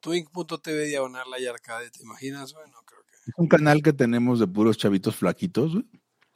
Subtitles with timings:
[0.00, 2.52] Twink.tv diagonal y arcade, ¿te imaginas?
[2.52, 3.30] Bueno, creo que.
[3.30, 5.84] Es un canal que tenemos de puros chavitos flaquitos, güey.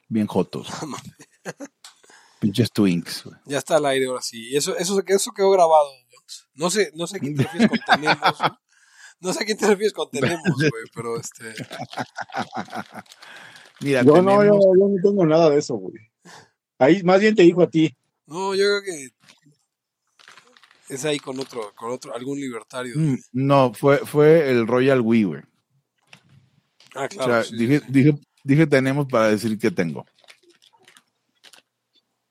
[0.09, 0.69] Bien jotos.
[2.41, 3.37] Pinches Twinks, güey.
[3.47, 4.55] Ya está al aire ahora sí.
[4.55, 5.89] Eso, eso, eso quedó grabado.
[6.55, 8.39] No sé, no sé a quién te refieres con tenemos.
[8.39, 8.51] güey.
[9.21, 11.55] No sé a quién te refieres con tenemos, güey, pero este.
[13.81, 15.95] Mira, Yo no, yo, yo no tengo nada de eso, güey.
[16.79, 17.97] Ahí más bien te dijo a ti.
[18.27, 19.09] No, yo creo que
[20.95, 22.95] es ahí con otro, con otro, algún libertario.
[22.97, 25.43] Mm, No, fue, fue el Royal Wii, güey.
[26.95, 27.33] Ah, O claro.
[27.33, 27.87] sea, sí, dije, sí.
[27.89, 30.07] dije, dije tenemos para decir que tengo.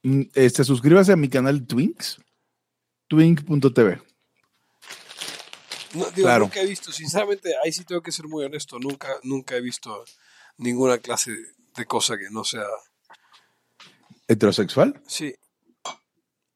[0.03, 2.19] Mm, Este, suscríbase a mi canal Twinks.
[3.07, 4.01] Twink.tv.
[5.93, 6.45] No, digo, claro.
[6.45, 10.03] nunca he visto, sinceramente, ahí sí tengo que ser muy honesto, nunca, nunca he visto
[10.57, 11.31] ninguna clase
[11.75, 12.65] de cosa que no sea.
[14.27, 15.01] ¿Heterosexual?
[15.05, 15.35] Sí,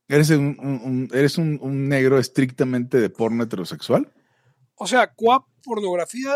[0.07, 4.11] ¿Eres un, un- un- eres un, un negro estrictamente de porno heterosexual?
[4.79, 6.33] o sea, qua pornografía,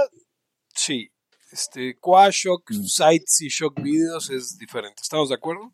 [0.74, 1.10] sí.
[1.52, 2.84] Este, qua shock Mm.
[2.86, 5.02] sites y shock videos es diferente.
[5.02, 5.72] ¿Estamos de acuerdo?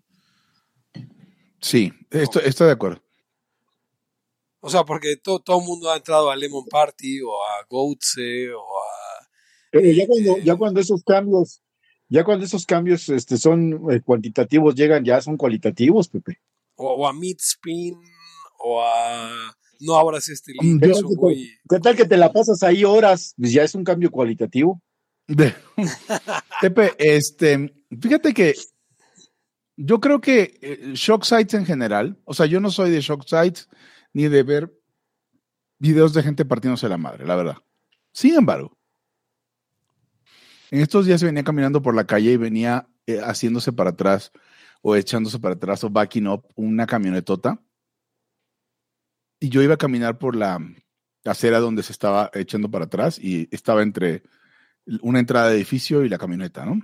[1.61, 3.01] Sí, esto- estoy de acuerdo.
[4.59, 8.49] O sea, porque todo todo el mundo ha entrado a Lemon Party o a Goatse
[8.53, 9.27] o a.
[9.71, 10.41] Pero ya cuando, Eh.
[10.43, 11.61] ya cuando esos cambios,
[12.09, 16.39] ya cuando esos cambios este, son eh, cuantitativos, llegan, ya son cualitativos, Pepe.
[16.77, 17.95] O, o a Midspin
[18.59, 19.53] o a.
[19.79, 21.49] No abras este Mm, link, ¿Qué es tal, que te, güey.
[21.69, 23.33] qué tal que te la pasas ahí horas?
[23.37, 24.81] Pues ya es un cambio cualitativo.
[25.27, 25.53] De-
[26.61, 28.55] Pepe, este, fíjate que
[29.75, 33.23] yo creo que eh, shock sites en general, o sea, yo no soy de shock
[33.27, 33.69] sites
[34.13, 34.73] ni de ver
[35.77, 37.57] videos de gente partiéndose la madre, la verdad.
[38.11, 38.75] Sin embargo,
[40.71, 44.31] en estos días venía caminando por la calle y venía eh, haciéndose para atrás
[44.81, 47.61] o echándose para atrás o backing up una camionetota.
[49.39, 50.59] Y yo iba a caminar por la
[51.25, 54.23] acera donde se estaba echando para atrás y estaba entre
[55.01, 56.79] una entrada de edificio y la camioneta, ¿no?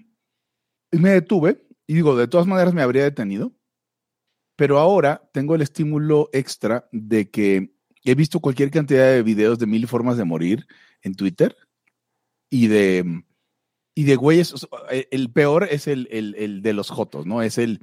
[0.92, 3.54] Y me detuve y digo, de todas maneras me habría detenido,
[4.56, 7.74] pero ahora tengo el estímulo extra de que
[8.04, 10.68] he visto cualquier cantidad de videos de mil formas de morir
[11.02, 11.56] en Twitter
[12.50, 13.24] y de
[13.96, 14.54] y de güeyes,
[14.90, 17.42] el- el peor es el, el- el de los jotos, ¿no?
[17.42, 17.82] Es el,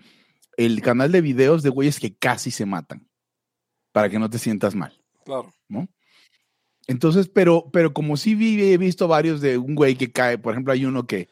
[0.56, 3.08] el canal de videos de güeyes que casi se matan
[3.92, 5.00] para que no te sientas mal.
[5.24, 5.52] Claro.
[5.68, 5.88] ¿no?
[6.86, 10.52] Entonces, pero, pero como sí vi, he visto varios de un güey que cae, por
[10.54, 11.28] ejemplo, hay uno que,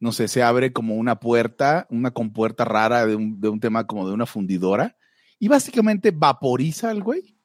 [0.00, 3.86] no sé, se abre como una puerta, una compuerta rara de un, de un tema
[3.86, 4.96] como de una fundidora,
[5.38, 7.36] y básicamente vaporiza al güey,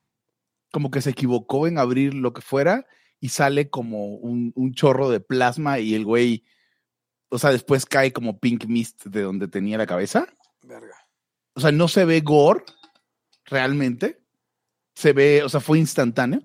[0.72, 2.86] como que se equivocó en abrir lo que fuera,
[3.20, 6.46] y sale como un, un chorro de plasma y el güey,
[7.30, 10.28] o sea, después cae como pink mist de donde tenía la cabeza.
[10.64, 10.96] Verga.
[11.54, 12.64] O sea, no se ve gore
[13.46, 14.22] realmente.
[14.96, 16.42] Se ve, o sea, fue instantáneo.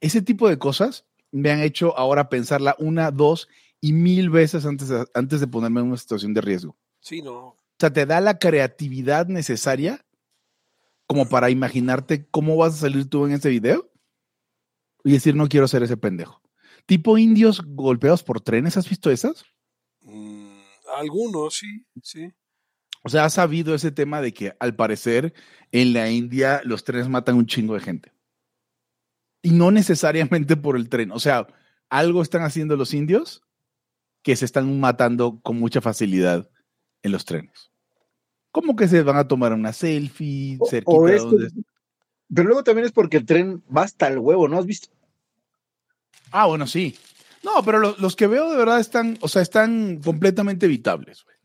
[0.00, 3.48] Ese tipo de cosas me han hecho ahora pensarla una, dos
[3.80, 6.76] y mil veces antes de, antes de ponerme en una situación de riesgo.
[7.00, 7.38] Sí, no.
[7.38, 10.04] O sea, te da la creatividad necesaria
[11.06, 13.90] como para imaginarte cómo vas a salir tú en ese video
[15.04, 16.42] y decir, no quiero ser ese pendejo.
[16.84, 19.44] Tipo indios golpeados por trenes, ¿has visto esas?
[20.98, 22.32] Algunos, sí, sí.
[23.02, 25.32] O sea, has sabido ese tema de que al parecer
[25.72, 28.12] en la India los trenes matan un chingo de gente.
[29.42, 31.12] Y no necesariamente por el tren.
[31.12, 31.46] O sea,
[31.88, 33.42] algo están haciendo los indios
[34.22, 36.50] que se están matando con mucha facilidad
[37.02, 37.70] en los trenes.
[38.50, 41.50] Como que se van a tomar una selfie O- cerquita o de es que- donde...
[42.34, 44.88] Pero luego también es porque el tren va hasta el huevo, ¿no has visto?
[46.32, 46.96] Ah, bueno, sí.
[47.46, 51.36] No, pero lo- los que veo de verdad están, o sea, están completamente evitables, güey.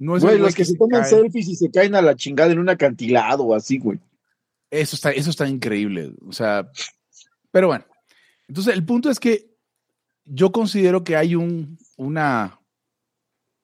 [0.00, 2.16] No es Güey, güey los que se se toman selfies y se caen a la
[2.16, 4.00] chingada en un acantilado o así, güey.
[4.70, 6.12] Eso está, eso está increíble.
[6.26, 6.70] O sea,
[7.50, 7.84] pero bueno.
[8.48, 9.50] Entonces, el punto es que
[10.24, 12.58] yo considero que hay un, una,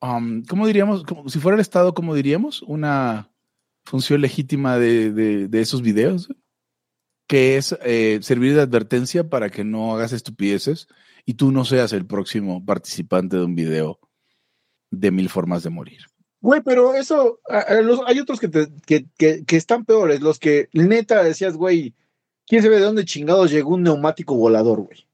[0.02, 1.04] um, ¿cómo diríamos?
[1.04, 2.62] Como, si fuera el Estado, ¿cómo diríamos?
[2.62, 3.30] Una
[3.84, 6.28] función legítima de, de- de esos videos,
[7.26, 10.88] que es eh, servir de advertencia para que no hagas estupideces
[11.26, 13.98] y tú no seas el próximo participante de un video
[14.90, 16.00] de mil formas de morir.
[16.40, 20.20] Güey, pero eso, a- a los- hay otros que, te- que, que- que están peores,
[20.20, 21.94] los que neta decías, güey,
[22.46, 25.06] ¿quién sabe de dónde chingados llegó un neumático volador, güey?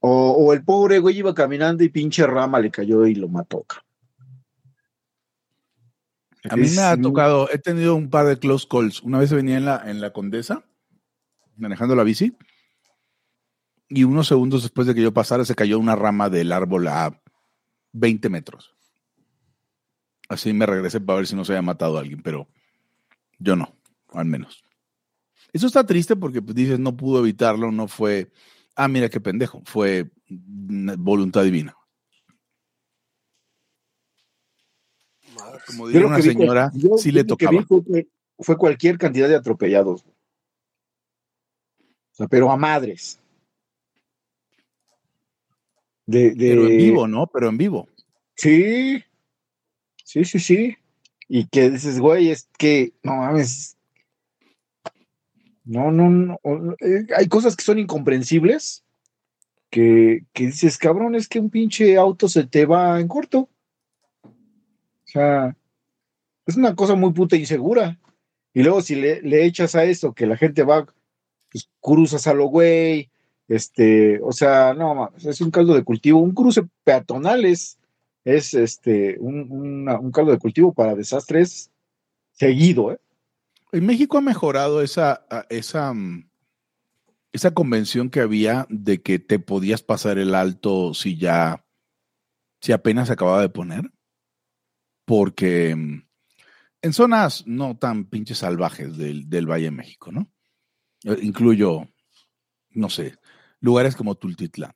[0.00, 3.64] O, o el pobre güey iba caminando y pinche rama le cayó y lo mató.
[6.50, 9.00] A mí me ha tocado, he tenido un par de close calls.
[9.02, 10.64] Una vez venía en la, en la Condesa,
[11.56, 12.36] manejando la bici,
[13.94, 17.20] y unos segundos después de que yo pasara se cayó una rama del árbol a
[17.92, 18.74] 20 metros.
[20.28, 22.48] Así me regresé para ver si no se había matado a alguien, pero
[23.38, 23.74] yo no,
[24.12, 24.64] al menos.
[25.52, 28.30] Eso está triste porque pues, dices, no pudo evitarlo, no fue,
[28.76, 31.76] ah, mira qué pendejo, fue voluntad divina.
[35.36, 35.60] Madre.
[35.66, 37.62] Como diría una que- señora, yo- sí yo le tocaba.
[37.66, 38.08] Fue,
[38.38, 40.02] fue cualquier cantidad de atropellados.
[40.02, 40.14] O
[42.14, 43.18] sea, pero a madres.
[46.06, 47.26] De, de- Pero en vivo, ¿no?
[47.26, 47.88] Pero en vivo.
[48.34, 49.02] Sí.
[50.04, 50.76] Sí, sí, sí.
[51.28, 53.76] Y que dices, güey, es que, no mames.
[55.64, 56.38] No, no, no.
[56.80, 58.84] eh, Hay cosas que son incomprensibles.
[59.70, 63.48] Que, que dices, cabrón, es que un pinche auto se te va en corto.
[64.22, 64.30] O
[65.06, 65.56] sea,
[66.46, 67.98] es una cosa muy puta insegura.
[68.52, 70.84] Y luego si le, le echas a eso que la gente va,
[71.50, 73.08] pues cruzas a lo güey,
[73.48, 76.20] este, o sea, no, es un caldo de cultivo.
[76.20, 77.78] Un cruce peatonal es,
[78.24, 81.70] es este, un, un caldo de cultivo para desastres
[82.32, 82.98] seguido, ¿eh?
[83.72, 86.28] En México ha mejorado esa, esa, mm,
[87.32, 91.64] esa convención que había de que te podías pasar el alto si ya,
[92.60, 93.90] si apenas acababa de poner.
[95.06, 96.02] Porque mm,
[96.82, 100.30] en zonas no tan pinches salvajes del, del Valle de México, ¿no?
[101.04, 101.88] Eh, Incluyo,
[102.72, 103.16] no sé,
[103.62, 104.72] lugares como Tultitlán.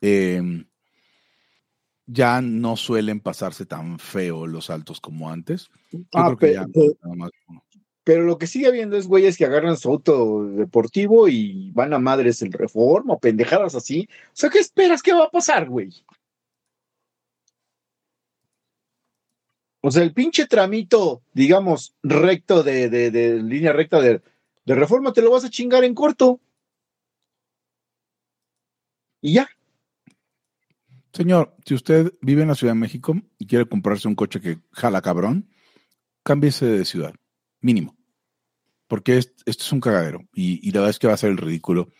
[0.00, 0.66] Em,
[2.06, 5.68] ya no suelen pasarse tan feo los altos como antes.
[5.92, 7.62] Yo Ah, creo que pe- ya pe- nada más uno.
[8.04, 11.98] pero lo que sigue habiendo es güeyes que agarran su auto deportivo y van a
[11.98, 14.08] madres en reforma o pendejadas así.
[14.28, 15.90] O sea, ¿qué esperas que va a pasar, güey?
[19.80, 24.22] O sea, el pinche tramito, digamos, recto de, de- de línea recta de,
[24.64, 26.40] de reforma, te lo vas a chingar en corto.
[29.20, 29.48] Y ya.
[31.12, 34.58] Señor, si usted vive en la Ciudad de México y quiere comprarse un coche que
[34.72, 35.48] jala cabrón,
[36.22, 37.14] cámbiese de ciudad,
[37.60, 37.96] mínimo.
[38.86, 41.30] Porque es- esto es un cagadero y, y la verdad es que va a ser
[41.30, 41.90] el ridículo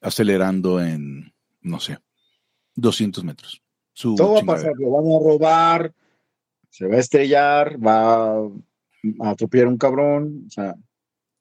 [0.00, 1.98] acelerando en, no sé,
[2.74, 3.62] 200 metros.
[3.92, 5.94] Su Todo va a pasar, lo van a robar,
[6.70, 10.44] se va a estrellar, va a atropellar un cabrón.
[10.46, 10.74] O sea,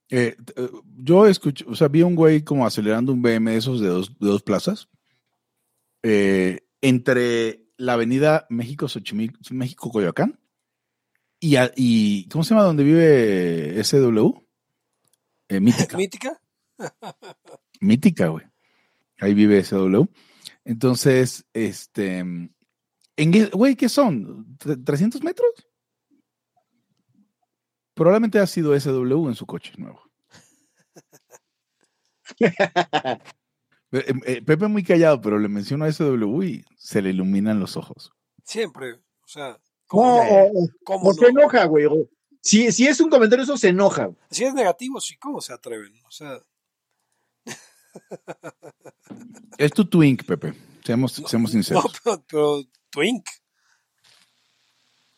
[0.09, 3.57] Eh, eh, yo escuché, o sea, vi a un güey como acelerando un BM de
[3.57, 4.89] esos de dos, de dos plazas
[6.03, 10.39] eh, entre la avenida México Xochimilco, México Coyoacán
[11.39, 14.33] y, a- y ¿cómo se llama donde vive SW?
[15.49, 15.97] Eh, Mítica.
[15.97, 16.41] ¿Mítica?
[17.81, 18.45] Mítica, güey.
[19.19, 20.05] Ahí vive SW.
[20.63, 22.51] Entonces, este, en,
[23.31, 24.57] qué- güey, ¿qué son?
[24.57, 25.49] ¿Tre- ¿300 metros?
[27.93, 30.01] Probablemente ha sido SW en su coche nuevo.
[33.91, 37.77] Eh, eh, Pepe muy callado, pero le menciono a SW y se le iluminan los
[37.77, 38.11] ojos.
[38.43, 38.93] Siempre.
[38.93, 40.23] O sea, ¿cómo, no?
[40.23, 41.13] o, ¿Cómo o no?
[41.13, 41.85] se enoja, güey.
[42.41, 44.09] Si, si es un comentario, eso se enoja.
[44.29, 45.93] Si es negativo, sí, ¿cómo se atreven?
[46.05, 46.39] O sea,
[49.57, 50.53] Es tu twink, Pepe.
[50.83, 51.83] Seamos, seamos sinceros.
[51.85, 53.25] no, pero, pero Twink.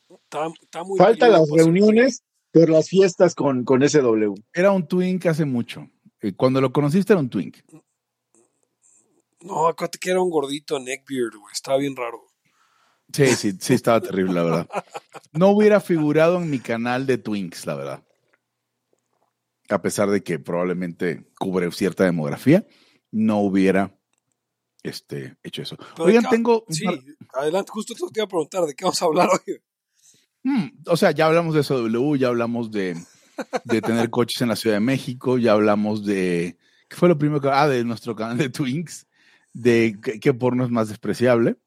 [0.10, 4.34] Está, está muy Falta las reuniones, pero las fiestas con, con SW.
[4.54, 5.90] Era un twink hace mucho.
[6.22, 7.58] Eh, Cuando lo conociste era un twink.
[9.44, 11.52] No, acuérdate que era un gordito neckbeard, güey.
[11.54, 12.22] Estaba bien raro.
[13.12, 14.70] Sí, sí, sí, estaba terrible, la verdad.
[15.34, 18.04] No hubiera figurado en mi canal de Twinks, la verdad.
[19.70, 22.66] A pesar de que probablemente cubre cierta demografía,
[23.12, 23.96] no hubiera
[24.84, 25.78] este, hecho eso.
[25.96, 26.66] Pero Oigan, ¿de qué- tengo.
[26.70, 27.00] Sí, par-
[27.36, 29.62] adelante, justo te iba a preguntar de qué vamos a hablar hoy.
[30.44, 32.98] Mm, o sea, ya hablamos de SW, ya hablamos de,
[33.64, 36.58] de tener coches en la Ciudad de México, ya hablamos de.
[36.90, 37.50] ¿Qué fue lo primero que.?
[37.50, 39.08] Ah, de nuestro canal de Twinks,
[39.54, 41.58] de qué porno es más despreciable.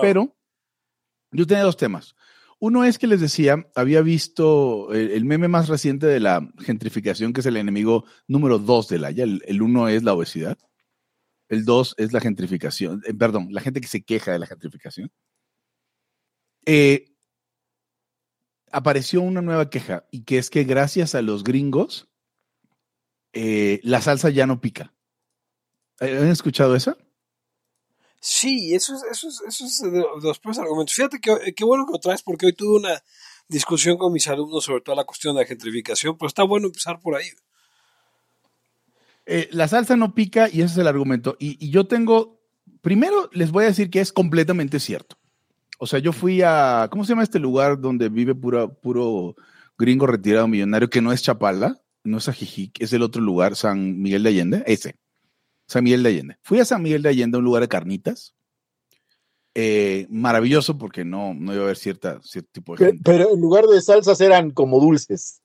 [0.00, 0.36] Pero
[1.30, 2.16] yo tenía dos temas.
[2.58, 7.32] Uno es que les decía, había visto el, el meme más reciente de la gentrificación,
[7.32, 9.24] que es el enemigo número dos de la ya.
[9.24, 10.58] El, el uno es la obesidad.
[11.48, 13.02] El dos es la gentrificación.
[13.06, 15.12] eh, perdón, la gente que se queja de la gentrificación.
[16.66, 17.14] Eh,
[18.72, 22.08] apareció una nueva queja y que es que gracias a los gringos,
[23.32, 24.94] eh, la salsa ya no pica.
[26.00, 26.96] ¿Han escuchado esa?
[28.26, 30.94] Sí, eso es, eso es, eso es de los peores argumentos.
[30.94, 33.02] Fíjate que qué bueno que lo traes porque hoy tuve una
[33.50, 36.98] discusión con mis alumnos sobre toda la cuestión de la gentrificación, pero está bueno empezar
[37.00, 37.26] por ahí.
[39.26, 41.36] Eh, la salsa no pica y ese es el argumento.
[41.38, 42.40] Y, y yo tengo,
[42.80, 45.18] primero les voy a decir que es completamente cierto.
[45.78, 49.36] O sea, yo fui a, ¿cómo se llama este lugar donde vive pura, puro
[49.76, 54.00] gringo retirado millonario que no es Chapala, no es Ajijic, es el otro lugar, San
[54.00, 54.64] Miguel de Allende?
[54.66, 54.96] Ese,
[55.66, 56.38] San Miguel de Allende.
[56.42, 58.34] Fui a San Miguel de Allende, un lugar de carnitas.
[59.54, 63.02] Eh, maravilloso porque no, no iba a haber cierta, cierto tipo de gente.
[63.04, 65.40] Pero en lugar de salsas eran como dulces.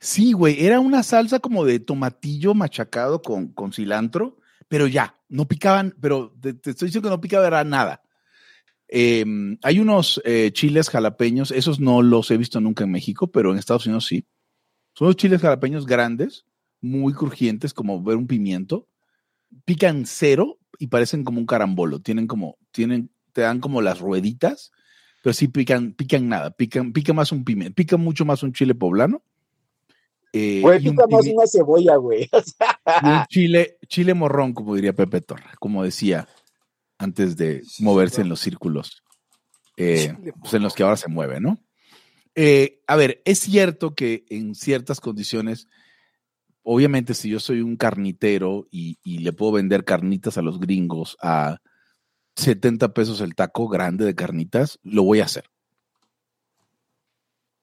[0.00, 4.36] Sí, güey, era una salsa como de tomatillo machacado con, con cilantro,
[4.68, 8.02] pero ya, no picaban, pero te, te estoy diciendo que no picaba nada.
[8.88, 9.24] Eh,
[9.62, 13.58] hay unos eh, chiles jalapeños, esos no los he visto nunca en México, pero en
[13.58, 14.26] Estados Unidos sí.
[14.94, 16.44] Son los chiles jalapeños grandes,
[16.80, 18.88] muy crujientes, como ver un pimiento.
[19.64, 22.00] Pican cero y parecen como un carambolo.
[22.00, 24.72] Tienen como, tienen, te dan como las rueditas,
[25.22, 26.50] pero sí pican, pican nada.
[26.50, 29.22] Pican, pica más un pimiento, pica mucho más un chile poblano.
[30.32, 32.28] Eh, güey, pica más una cebolla, güey.
[33.02, 36.28] un chile, chile morrón, como diría Pepe Torra, como decía
[36.98, 39.04] antes de moverse en los círculos
[39.76, 41.58] eh, pues en los que ahora se mueve, ¿no?
[42.34, 45.68] Eh, a ver, es cierto que en ciertas condiciones,
[46.64, 51.16] obviamente si yo soy un carnitero y, y, le puedo vender carnitas a los gringos
[51.22, 51.58] a
[52.36, 55.44] 70 pesos el taco grande de carnitas, lo voy a hacer.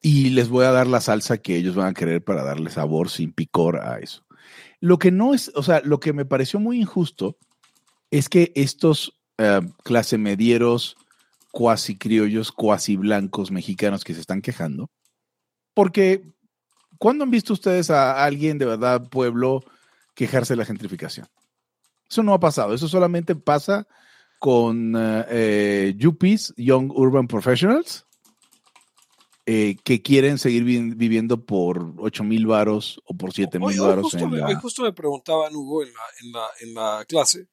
[0.00, 3.10] Y les voy a dar la salsa que ellos van a querer para darle sabor
[3.10, 4.24] sin picor a eso.
[4.80, 7.36] Lo que no es, o sea, lo que me pareció muy injusto
[8.10, 10.96] es que estos uh, clase medieros,
[11.52, 14.90] cuasi criollos, cuasi blancos mexicanos que se están quejando,
[15.74, 16.34] porque
[17.02, 19.64] ¿cuándo han visto ustedes a alguien de verdad, pueblo,
[20.14, 21.26] quejarse de la gentrificación?
[22.08, 23.88] Eso no ha pasado, eso solamente pasa
[24.38, 28.06] con eh, Yuppies, Young Urban Professionals,
[29.46, 34.04] eh, que quieren seguir vi viviendo por 8 mil varos o por 7 mil varos.
[34.04, 34.60] Justo, me, la...
[34.60, 37.48] justo me preguntaban, Hugo, en la, en la, en la clase,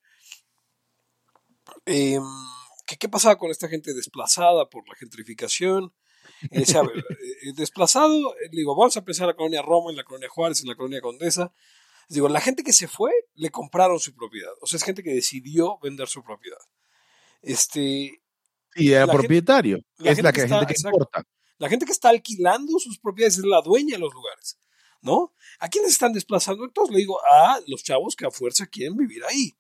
[1.88, 2.20] eh,
[2.86, 5.92] ¿qué, ¿qué, pasaba con esta gente desplazada por la gentrificación?
[6.44, 9.98] Y decía, a ver, eh, desplazado, digo, vamos a pensar en la colonia Roma, en
[9.98, 11.54] la colonia Juárez, en la colonia Condesa.
[12.08, 14.52] Digo, la gente que se fue, le compraron su propiedad.
[14.62, 16.58] O sea, es gente que decidió vender su propiedad.
[17.42, 18.22] Este.
[18.76, 19.80] Y era propietario.
[19.98, 21.28] Gente, es la que, que está, gente que importa.
[21.58, 24.58] La gente que está alquilando sus propiedades es la dueña de los lugares.
[25.02, 25.34] ¿No?
[25.60, 26.66] ¿A quiénes están desplazando?
[26.66, 29.56] Entonces le digo, a los chavos que a fuerza quieren vivir ahí.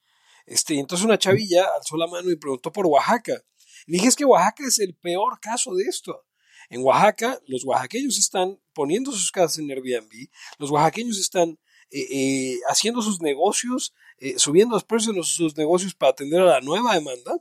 [0.45, 3.41] Este, entonces una chavilla alzó la mano y preguntó por Oaxaca.
[3.85, 6.25] Y dije, es que Oaxaca es el peor caso de esto.
[6.69, 11.57] En Oaxaca, los oaxaqueños están poniendo sus casas en Airbnb, los oaxaqueños están
[11.91, 16.45] eh, eh, haciendo sus negocios, eh, subiendo los precios de sus negocios para atender a
[16.45, 17.39] la nueva demanda.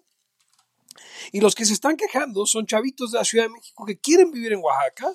[1.32, 4.30] Y los que se están quejando son chavitos de la Ciudad de México que quieren
[4.30, 5.12] vivir en Oaxaca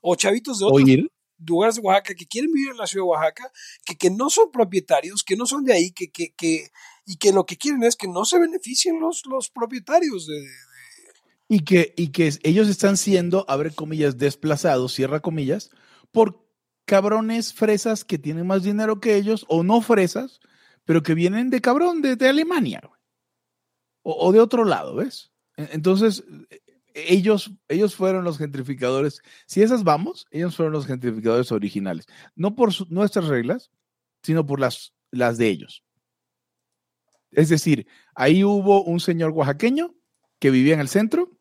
[0.00, 1.08] o chavitos de otros Oye.
[1.38, 3.52] lugares de Oaxaca que quieren vivir en la Ciudad de Oaxaca,
[3.84, 6.70] que, que no son propietarios, que no son de ahí, que, que, que,
[7.04, 10.48] y que lo que quieren es que no se beneficien los, los propietarios de, de,
[11.48, 15.70] y que, y que ellos están siendo, abre comillas, desplazados, cierra comillas,
[16.12, 16.46] por
[16.84, 20.40] cabrones fresas que tienen más dinero que ellos, o no fresas,
[20.84, 22.82] pero que vienen de cabrón, de, de Alemania,
[24.02, 25.32] o, de otro lado, ¿ves?
[25.56, 26.24] Entonces,
[26.94, 29.20] ellos, ellos fueron los gentrificadores.
[29.46, 32.06] Si esas vamos, ellos fueron los gentrificadores originales.
[32.34, 33.70] No por nuestras reglas,
[34.22, 35.84] sino por las, las de ellos.
[37.32, 39.94] Es decir, ahí hubo un señor oaxaqueño
[40.38, 41.37] que vivía en el centro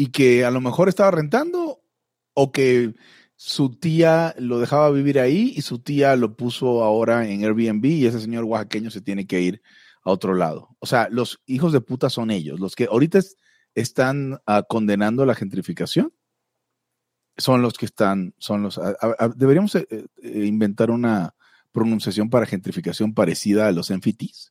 [0.00, 1.82] y que a lo mejor estaba rentando
[2.32, 2.94] o que
[3.36, 8.06] su tía lo dejaba vivir ahí y su tía lo puso ahora en Airbnb y
[8.06, 9.62] ese señor oaxaqueño se tiene que ir
[10.02, 10.74] a otro lado.
[10.78, 13.36] O sea, los hijos de puta son ellos, los que ahorita es,
[13.74, 16.14] están uh, condenando la gentrificación.
[17.36, 18.78] Son los que están, son los.
[18.78, 21.34] A, a, deberíamos eh, eh, inventar una
[21.72, 24.50] pronunciación para gentrificación parecida a los enfitis.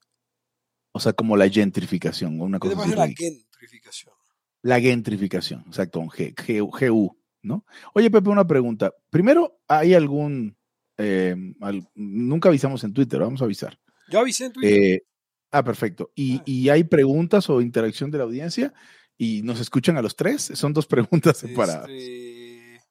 [0.92, 2.40] O sea, como la gentrificación.
[2.40, 2.94] Una cosa así.
[2.94, 4.19] La gentrificación.
[4.62, 7.66] La gentrificación, exacto, G, G, GU, ¿no?
[7.94, 8.94] Oye, Pepe, una pregunta.
[9.10, 10.58] Primero, ¿hay algún...
[10.98, 13.80] Eh, al, nunca avisamos en Twitter, vamos a avisar.
[14.10, 14.96] Yo avisé en Twitter.
[14.96, 15.04] Eh,
[15.52, 16.12] ah, perfecto.
[16.14, 16.44] ¿Y, ah.
[16.46, 18.74] ¿Y, hay preguntas o interacción de la audiencia?
[19.18, 20.52] ¿Y nos escuchan a los tres?
[20.56, 21.90] Son dos preguntas separadas.
[21.90, 22.82] Este...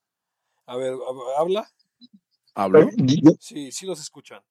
[0.66, 0.94] A ver,
[1.38, 1.66] ¿habla?
[2.54, 2.88] ¿Hablo?
[3.40, 4.42] Sí, sí los escuchan.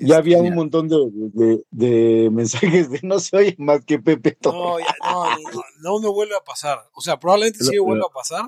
[0.00, 4.36] Ya había un montón de, de, de, mensajes de no se oye más que Pepe
[4.42, 6.78] no, ya, no, no, no, me vuelve a pasar.
[6.94, 8.44] O sea, probablemente sí me vuelva a pasar,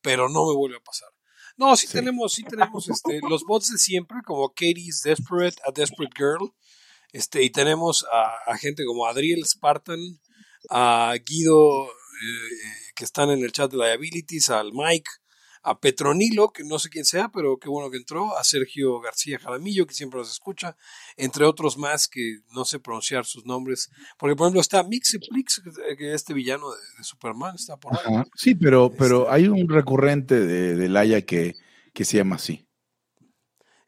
[0.00, 1.08] pero no me vuelve a pasar.
[1.56, 1.92] No, sí, sí.
[1.92, 6.54] tenemos, sí tenemos este, los bots de siempre, como Katie's Desperate, A Desperate Girl.
[7.12, 10.00] Este, y tenemos a, a gente como Adriel Spartan,
[10.70, 15.10] a Guido, eh, que están en el chat de Liabilities, al Mike,
[15.62, 19.38] a Petronilo, que no sé quién sea, pero qué bueno que entró, a Sergio García
[19.38, 20.76] Jaramillo, que siempre nos escucha,
[21.16, 25.62] entre otros más que no sé pronunciar sus nombres, porque por ejemplo está Mixeplix,
[25.98, 28.14] que este villano de, de Superman está por ahí.
[28.14, 28.26] Ajá.
[28.34, 31.56] Sí, pero, este, pero hay un recurrente de, de Laia que,
[31.92, 32.66] que se llama así.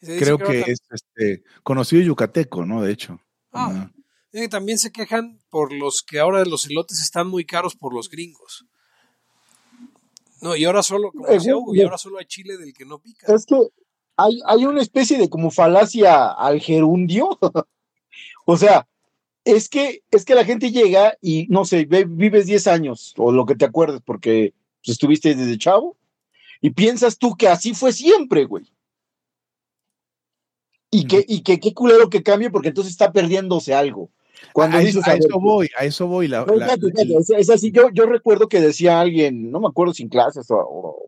[0.00, 2.82] Creo que, que es este, conocido yucateco, ¿no?
[2.82, 3.20] De hecho.
[3.52, 4.02] Ah, uh
[4.50, 8.66] también se quejan por los que ahora los elotes están muy caros por los gringos.
[10.42, 12.84] No, y ahora solo, como Eh, decía Hugo, y ahora solo hay chile del que
[12.84, 13.32] no pica.
[13.34, 13.56] Es que
[14.16, 17.38] hay, hay una especie de como falacia al gerundio.
[18.44, 18.86] o sea,
[19.44, 23.32] es que, es que la gente llega y, no sé, ve- vives 10 años o
[23.32, 24.52] lo que te acuerdes porque
[24.84, 25.96] pues, estuviste desde chavo
[26.60, 28.66] y piensas tú que así fue siempre, güey.
[30.90, 34.10] Y que, y que qué culero que cambie porque entonces está perdiéndose algo.
[34.52, 36.28] Cuando a, dices, eso, a a ver, eso voy, a eso voy.
[36.28, 39.94] La, no, la- es, es así, yo, yo recuerdo que decía alguien, no me acuerdo
[39.94, 41.06] sin clases o, o-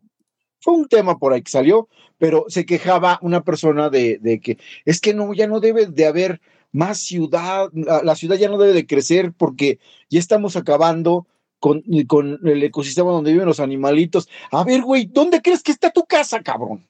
[0.61, 4.57] fue un tema por ahí que salió, pero se quejaba una persona de, de que
[4.87, 6.41] es que no, ya no debe de haber
[6.73, 11.27] más ciudad, la, la ciudad ya no debe de crecer porque ya estamos acabando
[11.61, 14.29] con, con el ecosistema donde viven los animalitos.
[14.51, 16.87] A ver, güey, ¿dónde crees que está tu casa, cabrón?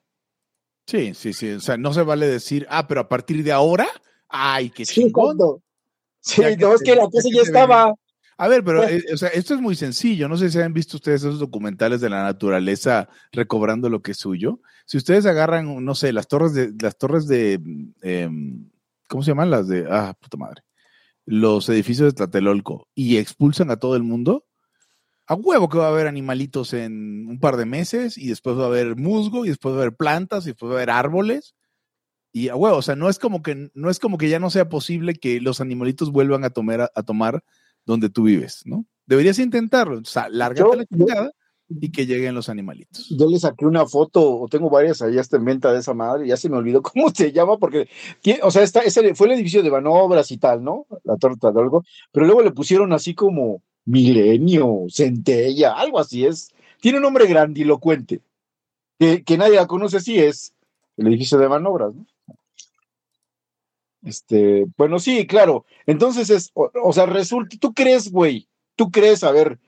[0.86, 1.50] sí, sí, sí.
[1.50, 3.86] O sea, no se vale decir, ah, pero a partir de ahora,
[4.28, 5.36] ay, qué Sí, chingón.
[5.36, 5.62] cuando-
[6.24, 7.94] sí, Ya que no, es que la ya que ya estaba.
[8.36, 10.28] A ver, pero eh, o sea, esto es muy sencillo.
[10.28, 14.18] No sé si han visto ustedes esos documentales de la naturaleza recobrando lo que es
[14.18, 14.60] suyo.
[14.86, 17.60] Si ustedes agarran, no sé, las torres de, las torres de,
[18.02, 18.70] em,
[19.08, 19.50] ¿cómo se llaman?
[19.50, 20.62] Las de, ah, puta madre.
[21.26, 24.44] Los edificios de Tlatelolco y expulsan a todo el mundo,
[25.26, 28.64] a huevo que va a haber animalitos en un par de meses y después va
[28.64, 31.54] a haber musgo y después va a haber plantas y después va a haber árboles.
[32.36, 34.50] Y a huevo, o sea, no es como que, no es como que ya no
[34.50, 37.44] sea posible que los animalitos vuelvan a tomar, a tomar
[37.86, 38.84] donde tú vives, ¿no?
[39.06, 40.00] Deberías intentarlo.
[40.00, 41.32] O sea, lárgate Yo- la chingada
[41.68, 43.08] y que lleguen los animalitos.
[43.16, 46.26] Yo le saqué una foto, o tengo varias ahí hasta en venta de esa madre,
[46.26, 47.88] ya se me olvidó cómo se llama, porque,
[48.42, 50.88] o sea, esta, ese fue el edificio de Banobras y tal, ¿no?
[51.04, 56.52] La torta de algo, pero luego le pusieron así como Milenio, Centella, algo así es.
[56.80, 58.22] Tiene un nombre grandilocuente,
[58.98, 60.52] que, que nadie la conoce así, es
[60.96, 62.04] el edificio de Banobras, ¿no?
[64.04, 65.64] Este, bueno, sí, claro.
[65.86, 69.58] Entonces es, o, o sea, resulta, tú crees, güey, tú crees, a ver,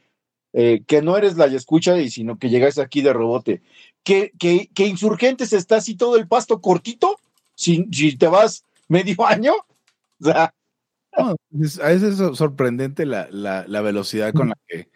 [0.52, 3.62] eh, que no eres la escucha y sino que llegaste aquí de rebote.
[4.02, 7.18] Que, que, que Insurgentes está así todo el pasto cortito,
[7.54, 9.52] si, si te vas medio año.
[10.20, 10.54] O sea,
[11.16, 14.88] No, es, a veces es sorprendente la, la, la velocidad con la que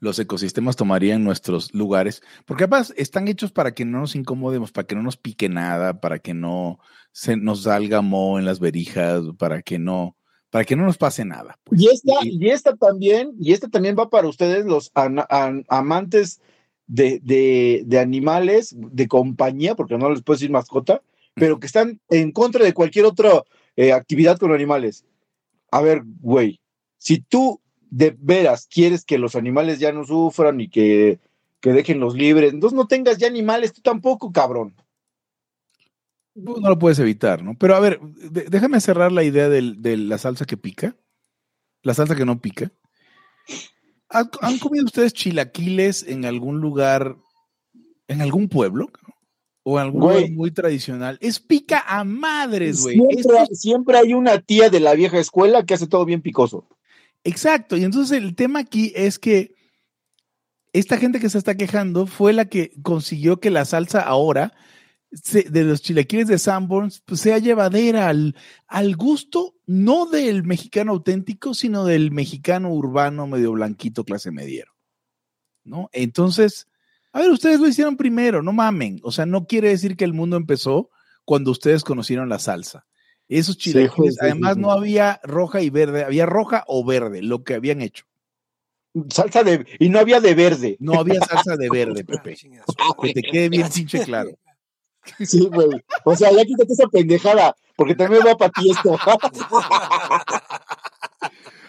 [0.00, 4.86] los ecosistemas tomarían nuestros lugares, porque además están hechos para que no nos incomodemos, para
[4.86, 6.78] que no nos pique nada, para que no
[7.18, 10.18] se nos salga moho en las verijas, para que no,
[10.50, 11.58] para que no nos pase nada.
[11.64, 11.80] pues.
[11.80, 16.42] y esta, Y- esta también, y esta también va para ustedes, los an- an- amantes
[16.86, 21.00] de, de, de animales de compañía, porque no les puedo decir mascota,
[21.32, 23.30] pero que están en contra de cualquier otra
[23.76, 25.06] eh, actividad con animales.
[25.70, 26.60] A ver, güey,
[26.98, 31.18] si tú de veras quieres que los animales ya no sufran y que,
[31.60, 34.74] que dejen los libres, entonces no tengas ya animales tú tampoco, cabrón.
[36.36, 37.54] No lo puedes evitar, ¿no?
[37.58, 40.94] Pero a ver, déjame cerrar la idea del- de la salsa que pica,
[41.82, 42.70] la salsa que no pica.
[44.10, 47.16] ¿Han, han comido ustedes chilaquiles en algún lugar,
[48.08, 48.90] en algún pueblo?
[49.64, 50.16] ¿O en algún Güey.
[50.20, 51.18] lugar muy tradicional?
[51.20, 52.96] Es pica a madres, güey.
[52.96, 56.68] Siempre, Esto- siempre hay una tía de la vieja escuela que hace todo bien picoso.
[57.24, 57.76] Exacto.
[57.76, 59.54] Y entonces el tema aquí es que
[60.72, 64.52] esta gente que se está quejando fue la que consiguió que la salsa ahora
[65.22, 70.92] se- de los chilaquiles de Sanborns pues, sea llevadera al, al gusto no del mexicano
[70.92, 74.72] auténtico, sino del mexicano urbano medio blanquito clase mediero.
[75.64, 75.90] ¿No?
[75.92, 76.68] Entonces,
[77.12, 79.00] a ver, ustedes lo hicieron primero, no mamen.
[79.02, 80.90] O sea, no quiere decir que el mundo empezó
[81.24, 82.86] cuando ustedes conocieron la salsa.
[83.28, 87.54] Esos chilaquiles, sí, además no había roja y verde, había roja o verde, lo que
[87.54, 88.04] habían hecho.
[89.10, 89.66] Salsa de.
[89.80, 90.76] Y no había de verde.
[90.78, 92.36] No había salsa de verde, Ah, Pepe.
[92.48, 92.62] madre.
[93.02, 94.30] Que te quede bien pinche claro.
[95.24, 95.84] Sí, güey.
[96.04, 98.98] O sea, ya quítate esa pendejada, porque también va para ti esto.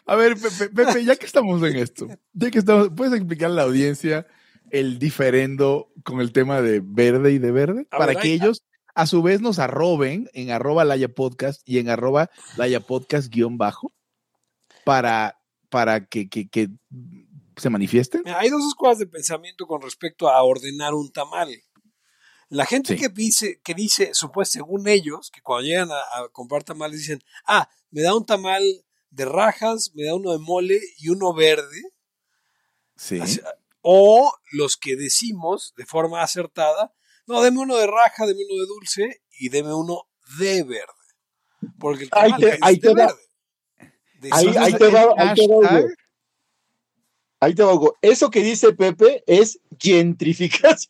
[0.06, 3.54] A ver, Pepe, Pepe, ya que estamos en esto, ya que estamos, ¿puedes explicar a
[3.54, 4.26] la audiencia
[4.70, 7.88] el diferendo con el tema de verde y de verde?
[7.92, 8.64] A Para ver, que ellos
[8.96, 13.58] a su vez nos arroben en arroba Laya Podcast y en arroba Laya Podcast guion
[13.58, 13.94] bajo
[14.86, 15.38] para,
[15.70, 16.70] para que, que, que
[17.58, 18.22] se manifiesten.
[18.24, 21.50] Mira, hay dos escuelas de pensamiento con respecto a ordenar un tamal.
[22.50, 23.00] La gente Sí.
[23.02, 27.22] que dice, que dice, supuesto, según ellos, que cuando llegan a, a comprar tamales dicen,
[27.46, 28.64] ah, me da un tamal
[29.10, 31.82] de rajas, me da uno de mole y uno verde.
[32.96, 33.20] Sí.
[33.20, 33.42] Así-
[33.82, 36.94] O los que decimos de forma acertada,
[37.26, 40.94] no, deme uno de raja, deme uno de dulce y deme uno de verde.
[41.80, 43.06] Porque el Ahí tamal te- es ahí de te va.
[43.08, 43.22] verde.
[44.20, 45.82] De Ahí- ahí te va, ahí te va.
[47.40, 47.96] Ahí te hago.
[48.02, 50.90] Eso que dice Pepe es gentrificación.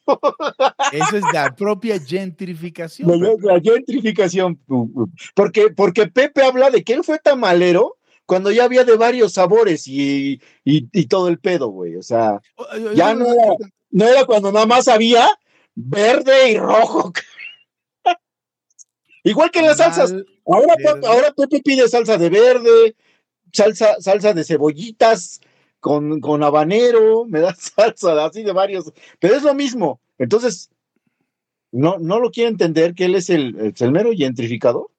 [0.93, 3.09] Esa es la propia gentrificación.
[3.41, 4.59] La, gentrificación.
[5.35, 9.87] Porque, porque Pepe habla de que él fue tamalero cuando ya había de varios sabores
[9.87, 11.95] y, y, y todo el pedo, güey.
[11.97, 12.39] O sea,
[12.95, 13.55] Ya no era-
[13.89, 15.27] no era cuando nada más había
[15.75, 17.11] verde y rojo.
[19.23, 20.13] Igual que las salsas.
[20.45, 20.75] Ahora,
[21.07, 22.95] ahora Pepe pide salsa de verde,
[23.51, 25.41] salsa, salsa de cebollitas
[25.79, 30.01] con, con habanero, me da salsa así de varios, pero es lo mismo.
[30.17, 30.69] Entonces,
[31.71, 34.89] no, no lo quiere entender que él es el, el mero gentrificador.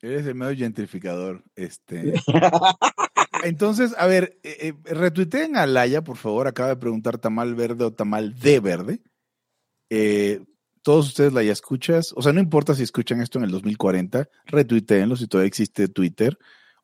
[0.00, 1.42] Él es el mero gentrificador.
[1.56, 2.14] Este.
[3.44, 6.46] Entonces, a ver, eh, eh, retuiteen a Laya, por favor.
[6.46, 9.02] Acaba de preguntar tamal verde o tamal de verde.
[9.90, 10.44] Eh,
[10.82, 12.12] todos ustedes la ya escuchas.
[12.16, 16.38] O sea, no importa si escuchan esto en el 2040, retuiteenlo si todavía existe Twitter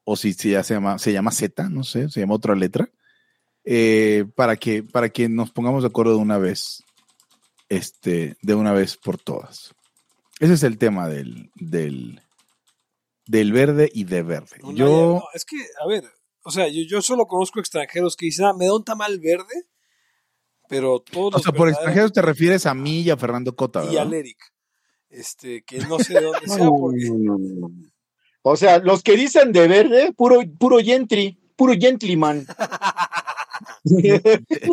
[0.04, 2.90] o si, ya se llama, se llama Z, no sé, se llama otra letra.
[4.34, 6.84] Para, que, para que nos pongamos de acuerdo de una vez
[7.68, 9.74] este, de una vez por todas.
[10.40, 12.20] Ese es el tema del, del,
[13.26, 14.58] del verde y de verde.
[14.74, 15.22] yo...
[15.32, 16.04] es que, a ver,
[16.42, 19.66] o sea, yo, yo, solo conozco extranjeros que dicen, ah, me da un tamal verde,
[20.68, 21.36] pero todos...
[21.36, 23.92] O sea, por extranjeros te refieres a mí y a Fernando Cota, ¿verdad?
[23.92, 24.38] Y al Eric,
[25.08, 27.10] este, que no sé de dónde sea, porque...
[28.46, 32.46] O sea, los que dicen de verde, puro, puro gentry, puro gentleman.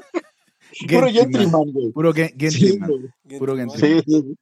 [0.87, 1.91] Puro gentleman, güey.
[1.91, 3.13] Puro gentleman.
[3.37, 4.37] Puro gentleman.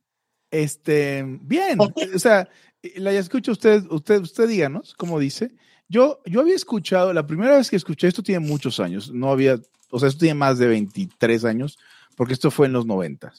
[0.51, 2.49] Este, bien, o sea,
[2.95, 5.51] la escucho usted, usted, usted díganos, como dice.
[5.87, 9.59] Yo, yo había escuchado, la primera vez que escuché esto tiene muchos años, no había,
[9.89, 11.79] o sea, esto tiene más de 23 años,
[12.15, 13.33] porque esto fue en los 90.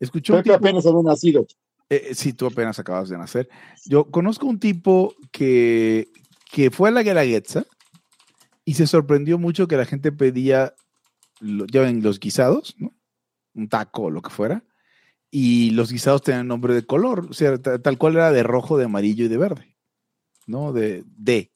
[0.00, 1.46] Escuchó que apenas había nacido.
[1.90, 3.48] Eh, eh, sí, tú apenas acabas de nacer.
[3.84, 6.08] Yo conozco un tipo que,
[6.50, 7.66] que fue a la Guelaguetza
[8.70, 10.76] y se sorprendió mucho que la gente pedía
[11.40, 12.76] ya ven los guisados.
[13.52, 14.62] Un taco o lo que fuera.
[15.28, 18.84] Y los guisados tenían nombre de color, o sea, tal cual era de rojo, de
[18.84, 19.76] amarillo y de verde,
[20.46, 20.72] ¿no?
[20.72, 21.50] De, de,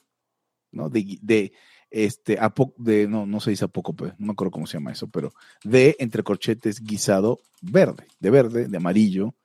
[0.73, 0.89] ¿no?
[0.89, 1.53] De, de
[1.89, 5.07] este, a de, no, no se dice apócope, no me acuerdo cómo se llama eso,
[5.09, 9.37] pero de entre corchetes guisado verde, de verde, de amarillo,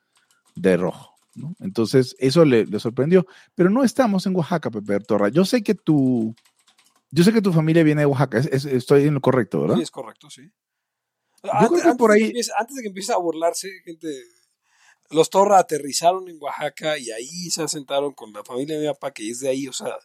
[0.56, 1.56] de rojo, ¿no?
[1.60, 3.28] Entonces, eso le, le sorprendió.
[3.54, 5.30] Pero no estamos en Oaxaca, Pepe Torra.
[5.30, 6.36] Yo sé que tu,
[7.12, 9.78] yo sé que tu familia viene de Oaxaca, estoy en lo correcto, ¿verdad?
[9.78, 10.52] Sí, es correcto, sí.
[11.43, 12.32] antes, por ahí...
[12.32, 14.08] De antes de que empiece a burlarse, gente,
[15.10, 19.12] los Torra aterrizaron en Oaxaca y ahí se asentaron con la familia de mi papá,
[19.12, 19.95] que es de ahí, o sea,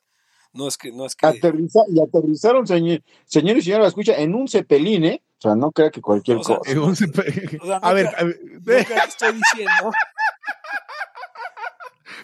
[0.54, 0.92] no es que...
[0.92, 1.26] No es que...
[1.26, 5.22] y aterrizaron, señor, señor y señora, escucha, en un cepelín, ¿eh?
[5.38, 6.58] O sea, no crea que cualquier cosa.
[7.82, 9.92] A, ver, a ver, estoy diciendo...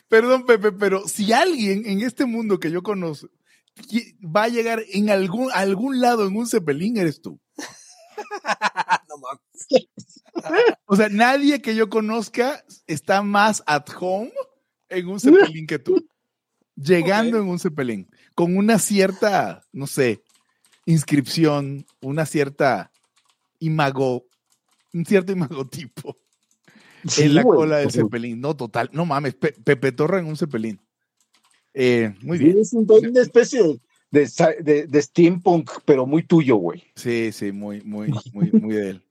[0.09, 3.29] Perdón, Pepe, pero si alguien en este mundo que yo conozco
[4.25, 7.41] va a llegar en algún, algún lado en un cepelín, eres tú.
[9.09, 9.89] no mames.
[10.87, 14.33] o sea, nadie que yo conozca está más at home
[14.89, 16.07] en un cepelín que tú.
[16.77, 20.23] Llegando en un cepelín, con una cierta, no sé,
[20.87, 22.91] inscripción, una cierta
[23.59, 24.27] imago,
[24.95, 26.17] un cierto imagotipo
[27.19, 28.41] en la cola del cepelín.
[28.41, 30.81] No, total, no mames, Pepe Torra en un cepelín.
[31.75, 32.59] Eh, muy bien.
[32.59, 33.81] Es una especie
[34.11, 36.85] de, de, steampunk, pero muy tuyo, güey.
[36.97, 39.03] Sí, sí, muy, muy, muy, muy de él.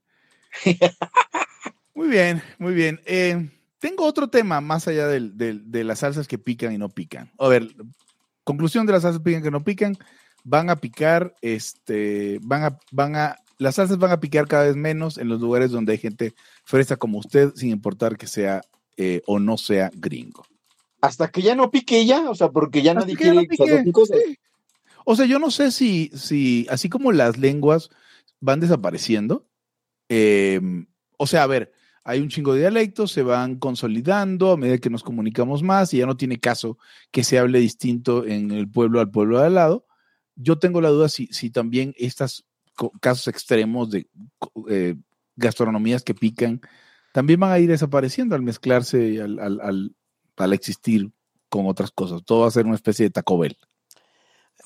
[1.93, 3.01] Muy bien, muy bien.
[3.05, 7.31] Eh, tengo otro tema más allá de las salsas que pican y no pican.
[7.37, 7.67] A ver,
[8.43, 9.97] conclusión de las salsas que pican que no pican,
[10.43, 14.75] van a picar, este, van a, van a, las salsas van a picar cada vez
[14.75, 18.61] menos en los lugares donde hay gente fresa como usted, sin importar que sea
[18.95, 20.45] eh, o no sea gringo
[21.01, 23.47] hasta que ya no pique ya, o sea, porque ya nadie quiere
[25.05, 27.89] O sea, yo no sé si, si, así como las lenguas
[28.39, 29.47] van desapareciendo,
[30.09, 31.71] em, o sea, a ver,
[32.03, 35.97] hay un chingo de dialectos, se van consolidando a medida que nos comunicamos más y
[35.97, 36.77] ya no tiene caso
[37.11, 39.85] que se hable distinto en el pueblo al pueblo de al lado.
[40.35, 42.45] Yo tengo la duda si, si también estos
[43.01, 44.07] casos extremos de
[44.69, 44.95] eh,
[45.35, 46.61] gastronomías que pican
[47.11, 49.95] también van a ir desapareciendo al mezclarse al, al, al
[50.53, 51.11] existir
[51.49, 52.23] con otras cosas.
[52.25, 53.57] Todo va a ser una especie de Taco Bell.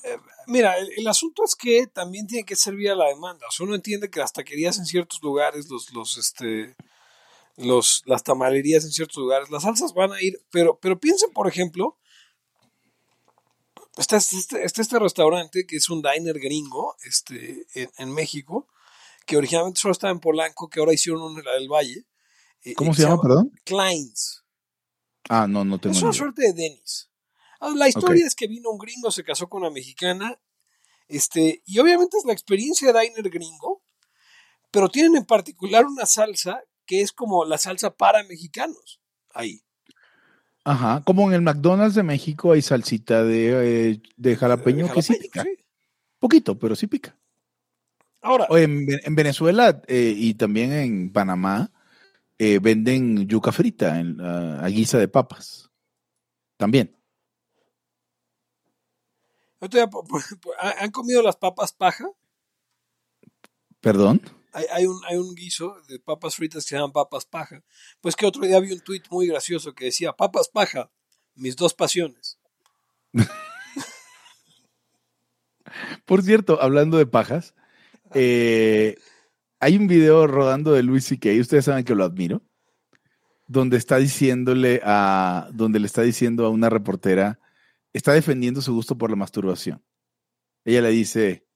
[0.04, 3.46] Eh, mira, el, asunto es que también tiene que servir a la demanda.
[3.48, 6.74] O sea, uno entiende que las taquerías en ciertos lugares, los, los, este,
[7.56, 11.48] los, las tamalerías en ciertos lugares, las salsas van a ir, pero, pero piensen, por
[11.48, 11.98] ejemplo,
[13.96, 18.68] está este, este, restaurante que es un diner gringo este, en, México,
[19.26, 22.04] que originalmente solo estaba en Polanco, que ahora hicieron en la del Valle.
[22.62, 23.52] Eh, ¿Cómo se, llama, perdón?
[23.64, 24.43] Kleins.
[25.28, 27.10] Ah, no, no tengo Es una suerte de Dennis.
[27.60, 30.38] Ah, la historia es que vino un gringo, se casó con una mexicana,
[31.08, 33.82] este, y obviamente es la experiencia de diner gringo,
[34.70, 39.00] pero tienen en particular una salsa que es como la salsa para mexicanos.
[39.32, 39.62] Ahí.
[40.64, 45.14] Ajá, como en el McDonald's de México hay salsita de, eh, de, jalapeño, que sí
[45.14, 45.44] pica.
[46.18, 47.18] Poquito, pero sí pica.
[48.22, 48.46] Ahora.
[48.50, 51.70] en, Venezuela eh, y también en Panamá
[52.38, 55.70] eh, venden yuca frita en, a guisa de papas.
[56.56, 56.96] También.
[60.80, 62.06] ¿Han comido las papas paja?
[63.80, 64.20] ¿Perdón?
[64.52, 67.62] Hay, un, hay un guiso de papas fritas que se llaman papas paja.
[68.00, 70.90] Pues que otro día vi un tuit muy gracioso que decía, papas paja,
[71.34, 72.38] mis dos pasiones.
[76.04, 77.54] Por cierto, hablando de pajas,
[78.14, 78.96] eh,
[79.64, 82.42] hay un video rodando de Luis C.K., ustedes saben que lo admiro,
[83.46, 87.40] donde está diciéndole a, donde le está diciendo a una reportera,
[87.94, 89.82] está defendiendo su gusto por la masturbación.
[90.66, 91.46] Ella le dice,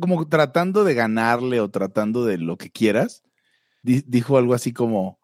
[0.00, 3.22] como tratando de ganarle o tratando de lo que quieras,
[3.82, 5.20] dijo algo así como,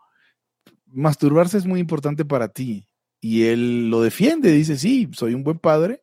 [0.87, 2.87] masturbarse es muy importante para ti.
[3.21, 6.01] Y él lo defiende, dice, sí, soy un buen padre,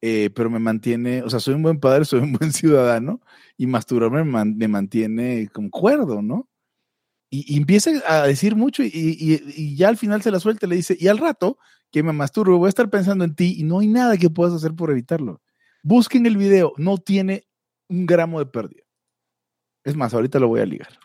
[0.00, 3.20] eh, pero me mantiene, o sea, soy un buen padre, soy un buen ciudadano,
[3.56, 6.48] y masturbarme me, mantiene como cuerdo, ¿no?
[7.30, 11.08] Y, empieza a decir mucho y, ya al final se la suelta le dice, y
[11.08, 11.58] al rato
[11.90, 14.54] que me masturbo voy a estar pensando en ti y no hay nada que puedas
[14.54, 15.42] hacer por evitarlo.
[15.82, 17.46] Busquen el video, no tiene
[17.88, 18.82] un gramo de pérdida.
[19.84, 20.98] Es más, ahorita lo voy a ligar.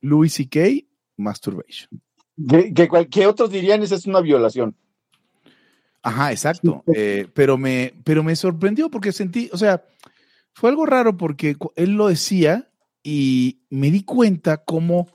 [0.00, 0.86] Louis C.K.
[1.16, 2.02] Masturbation.
[3.10, 4.76] Que, otros dirían esa es una violación.
[6.02, 6.82] Ajá, exacto.
[6.94, 9.84] Eh, pero, me, pero me sorprendió porque sentí, o sea,
[10.52, 12.68] fue algo raro porque él lo decía
[13.02, 15.08] y me di cuenta cómo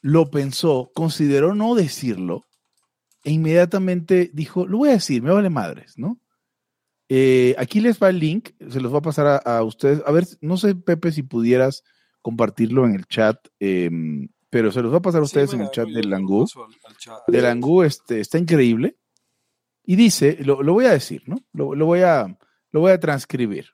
[0.00, 2.44] lo pensó, consideró no decirlo
[3.24, 6.20] e inmediatamente dijo, lo voy a decir, me vale madres, ¿no?
[7.08, 10.02] Eh, aquí les va el link, se los va a pasar a, ustedes.
[10.06, 11.84] A ver, no sé, Pepe, si pudieras
[12.20, 15.70] compartirlo en el chat, em, pero se los va a pasar a ustedes en el
[15.70, 16.46] chat del Langú.
[17.28, 18.96] De Langú este, está increíble.
[19.84, 21.36] Y dice, lo, voy a decir, ¿no?
[21.52, 22.38] Lo, voy a,
[22.70, 23.66] lo voy a transcribir.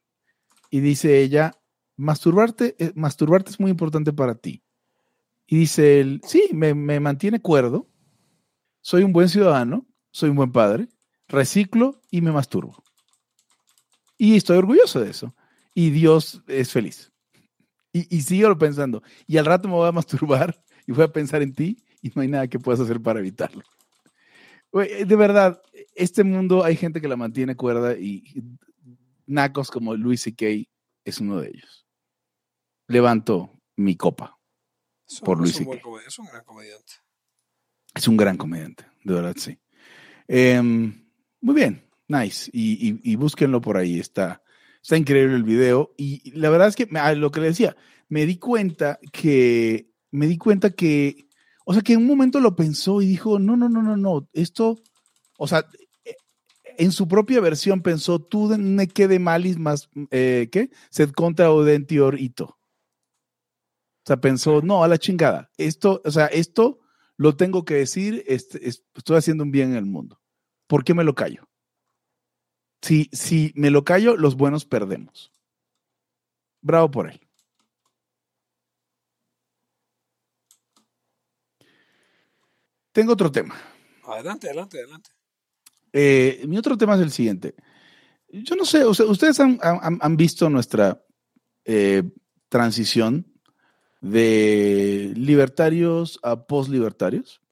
[0.69, 1.53] Y dice ella,
[1.97, 4.63] masturbarte, eh, masturbarte es muy importante para ti.
[5.47, 7.89] Y dice él, sí, me, mantiene cuerdo,
[8.81, 10.89] soy un buen ciudadano, soy un buen padre,
[11.29, 12.83] reciclo y me masturbo.
[14.19, 15.35] Y estoy orgulloso de eso.
[15.75, 17.13] Y Dios es feliz.
[17.93, 19.03] Y, y sigo pensando.
[19.27, 22.23] Y al rato me voy a masturbar y voy a pensar en ti y no
[22.23, 23.63] hay nada que puedas hacer para evitarlo.
[24.73, 25.61] De verdad,
[25.95, 28.23] este mundo hay gente que la mantiene cuerda y
[29.27, 30.71] nacos como Luis C.K.
[31.05, 31.87] es uno de ellos.
[32.87, 34.39] Levanto mi copa
[35.25, 35.81] por Luis C.K.
[36.07, 36.93] Es un gran comediante.
[37.95, 39.59] Es un gran comediante, de verdad, sí.
[40.29, 41.91] Em, muy bien.
[42.07, 42.51] Nice.
[42.53, 44.01] Y, búsquenlo por ahí.
[44.01, 44.43] Está,
[44.83, 45.95] está increíble el video.
[45.97, 47.77] Y la verdad es que lo que le decía,
[48.09, 51.29] me di cuenta que, me di cuenta que,
[51.65, 54.29] o sea, que en un momento lo pensó y dijo, no, no, no, no, no,
[54.33, 54.79] esto,
[55.39, 55.67] o sea,
[56.65, 60.71] en su propia versión pensó, tú ne quede malis más, eh, ¿qué?
[60.91, 62.45] Sed contra odentior ito.
[62.47, 65.51] O sea, pensó, no, a la chingada.
[65.59, 66.81] Esto, o sea, esto
[67.17, 70.21] lo tengo que decir, este, estoy haciendo un bien en el mundo.
[70.67, 71.49] ¿Por qué me lo callo?
[72.81, 75.31] Si, si me lo callo, los buenos perdemos.
[76.63, 77.21] Bravo por él.
[82.93, 83.55] Tengo otro tema.
[84.05, 85.11] Adelante, adelante, adelante.
[85.93, 87.55] Eh, mi otro tema es el siguiente.
[88.29, 91.05] Yo no sé, ustedes han, visto nuestra
[91.65, 92.05] eh,
[92.49, 93.27] transición
[94.01, 97.43] de libertarios a postlibertarios,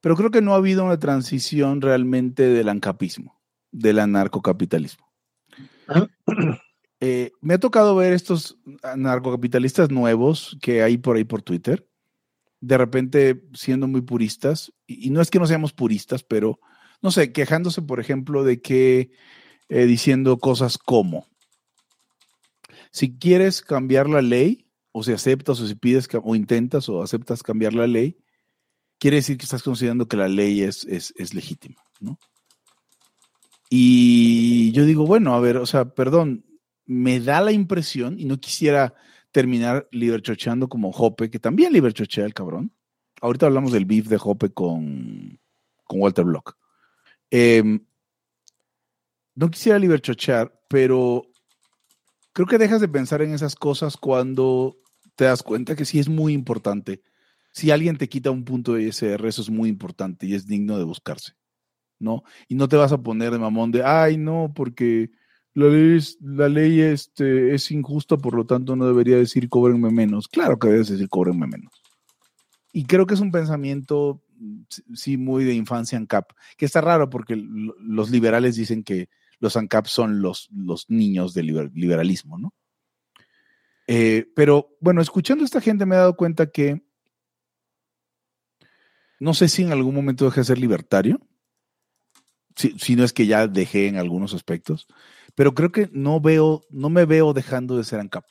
[0.00, 3.34] pero creo que no ha habido una transición realmente del ancapismo
[3.74, 5.06] del anarcocapitalismo.
[5.88, 6.06] Ah.
[7.00, 11.86] Eh, me ha tocado ver estos anarcocapitalistas nuevos que hay por ahí por Twitter,
[12.66, 16.58] de repente siendo muy puristas, y, no es que no seamos puristas, pero
[17.02, 19.10] no sé, quejándose, por ejemplo, de que
[19.68, 21.26] eh, diciendo cosas como,
[22.90, 27.42] si quieres cambiar la ley, o si aceptas o si pides o intentas o aceptas
[27.42, 28.16] cambiar la ley,
[28.98, 32.18] quiere decir que estás considerando que la ley es, es, es legítima, ¿no?
[33.68, 36.46] Y yo digo, bueno, a ver, o sea, perdón,
[36.86, 38.94] me da la impresión, y no quisiera
[39.34, 42.72] terminar liberchocheando como Hoppe, que también liberchochea el cabrón.
[43.20, 45.40] Ahorita hablamos del beef de Hoppe con,
[45.82, 46.56] con Walter Block.
[47.30, 47.84] Em,
[49.34, 51.24] no quisiera liberchochear, pero
[52.32, 54.76] creo que dejas de pensar en esas cosas cuando
[55.16, 57.02] te das cuenta que sí es muy importante.
[57.50, 60.78] Si alguien te quita un punto de ISR, eso es muy importante y es digno
[60.78, 61.32] de buscarse.
[61.98, 62.22] ¿no?
[62.46, 65.10] Y no te vas a poner de mamón de, ay, no, porque
[65.54, 69.90] la ley, es, la ley este, es injusta, por lo tanto no debería decir cóbrenme
[69.90, 70.28] menos.
[70.28, 71.72] Claro que debes decir cóbrenme menos.
[72.72, 74.24] Y creo que es un pensamiento,
[74.94, 79.86] sí, muy de infancia ANCAP, que está raro porque los liberales dicen que los ANCAP
[79.86, 82.52] son los, los niños del liberalismo, ¿no?
[83.86, 86.82] Eh, pero bueno, escuchando a esta gente me he dado cuenta que
[89.20, 91.20] no sé si en algún momento dejé de ser libertario,
[92.56, 94.86] si, si, no es que ya dejé en algunos aspectos,
[95.34, 98.24] pero creo que no veo, no me veo dejando de ser ANCAP.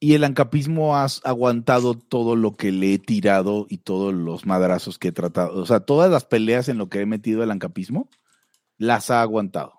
[0.00, 4.98] Y el ancapismo ha aguantado todo lo que le he tirado y todos los madrazos
[4.98, 5.54] que he tratado.
[5.54, 8.10] O sea, todas las peleas en lo que he metido el ancapismo,
[8.76, 9.72] las ha aguantado.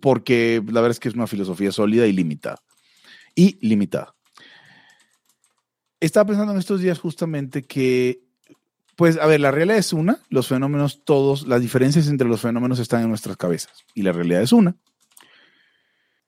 [0.00, 2.62] Porque la verdad es que es una filosofía sólida y limitada.
[3.34, 4.14] Y limitada.
[6.00, 8.25] Estaba pensando en estos días justamente que,
[8.96, 12.78] pues, a ver, la realidad es una, los fenómenos todos, las diferencias entre los fenómenos
[12.78, 13.84] están en nuestras cabezas.
[13.94, 14.74] Y la realidad es una.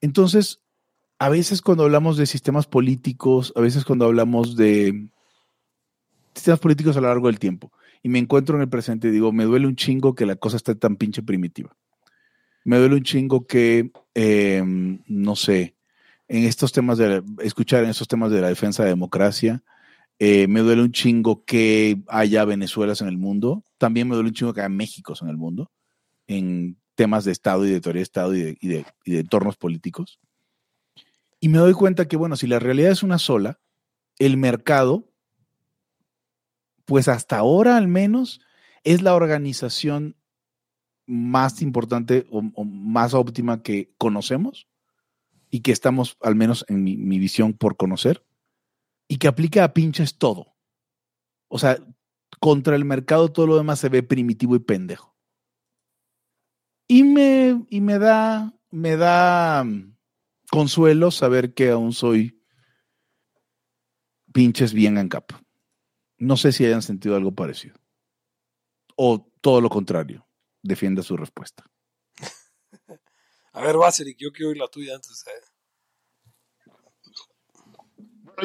[0.01, 0.61] Entonces,
[1.17, 5.09] a veces cuando hablamos de sistemas políticos, a veces cuando hablamos de
[6.35, 7.71] sistemas políticos a lo largo del tiempo,
[8.03, 10.57] y me encuentro en el presente y digo, me duele un chingo que la cosa
[10.57, 11.75] esté tan pinche primitiva.
[12.63, 15.75] Me duele un chingo que, em, no sé,
[16.27, 19.63] en estos temas de, escuchar en estos temas de la defensa de democracia,
[20.19, 24.35] eh, me duele un chingo que haya Venezuelas en el mundo, también me duele un
[24.35, 25.71] chingo que haya Méxicos en el mundo,
[26.27, 29.19] en temas de Estado y de teoría de Estado y de, y de, y de
[29.19, 30.19] entornos políticos.
[31.39, 33.59] Y me doy cuenta que, bueno, si la realidad es una sola,
[34.19, 35.09] el mercado,
[36.83, 38.41] pues hasta ahora al menos,
[38.83, 40.17] es la organización
[41.05, 44.67] más importante o, más óptima que conocemos
[45.49, 48.23] y que estamos, al menos en mi, mi, visión, por conocer,
[49.09, 50.55] y que aplica a pinches todo.
[51.49, 51.77] O sea,
[52.39, 55.17] contra el mercado todo lo demás se ve primitivo y pendejo.
[56.87, 59.65] Y me, y me da, me da
[60.49, 62.41] consuelo saber que aún soy
[64.31, 65.43] pinches bien en capa.
[66.17, 67.75] No sé si hayan sentido algo parecido.
[68.95, 70.27] O todo lo contrario.
[70.61, 71.63] Defienda su respuesta.
[73.53, 75.23] A ver, Baseric, yo quiero oír la tuya antes.
[75.25, 75.47] Bueno,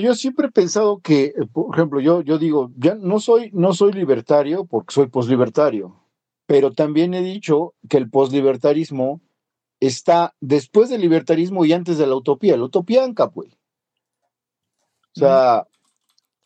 [0.01, 3.73] yo siempre he pensado que, eh, por ejemplo, yo, yo digo, ya no soy, no
[3.75, 6.01] soy libertario porque soy poslibertario,
[6.47, 9.21] pero también he dicho que el poslibertarismo
[9.81, 13.51] está después del libertarismo y antes de la utopía, la utopía ANCAP, güey.
[15.17, 15.67] O sea,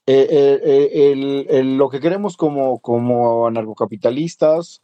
[0.06, 4.82] eh, eh, eh, lo que queremos como, como anarcocapitalistas,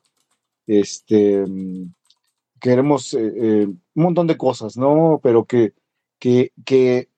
[0.67, 1.45] este,
[2.61, 5.21] queremos un montón de cosas, ¿no?
[5.23, 5.73] Pero que,
[6.19, 7.09] que, que,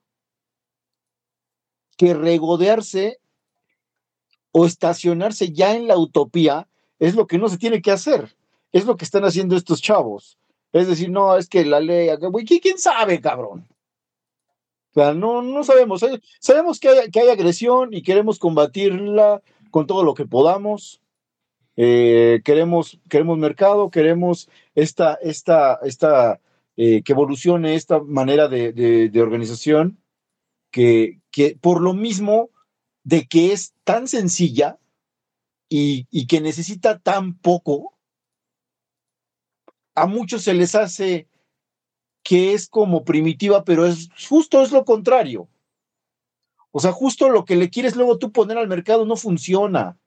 [1.96, 3.18] que regodearse
[4.52, 8.36] o estacionarse ya en la utopía es lo que no se tiene que hacer.
[8.72, 10.38] Es lo que están haciendo estos chavos.
[10.72, 12.08] Es decir, no, es que la ley,
[12.60, 13.66] ¿quién sabe, cabrón?
[14.90, 16.04] O sea, no, no sabemos.
[16.40, 21.00] Sabemos que hay, que hay agresión y queremos combatirla con todo lo que podamos.
[21.76, 26.40] Eh, queremos, queremos mercado, queremos esta, esta, esta,
[26.78, 29.98] eh, que evolucione esta manera de, de, organización
[30.70, 32.48] que, que, por lo mismo
[33.04, 34.78] de que es tan sencilla
[35.68, 37.92] y, y que necesita tan poco,
[39.94, 41.28] a muchos se les hace
[42.22, 45.46] que es como primitiva, pero es justo es lo contrario.
[46.70, 49.98] O sea, justo lo que le quieres luego tú poner al mercado no funciona.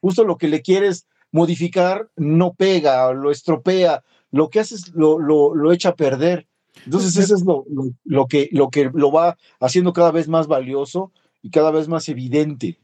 [0.00, 5.72] Justo lo que le quieres modificar no pega, lo estropea, lo que haces lo, lo,
[5.72, 6.46] echa a perder.
[6.86, 7.64] Entonces eso es lo,
[8.04, 12.08] lo, que, lo que lo va haciendo cada vez más valioso y cada vez más
[12.08, 12.80] evidente.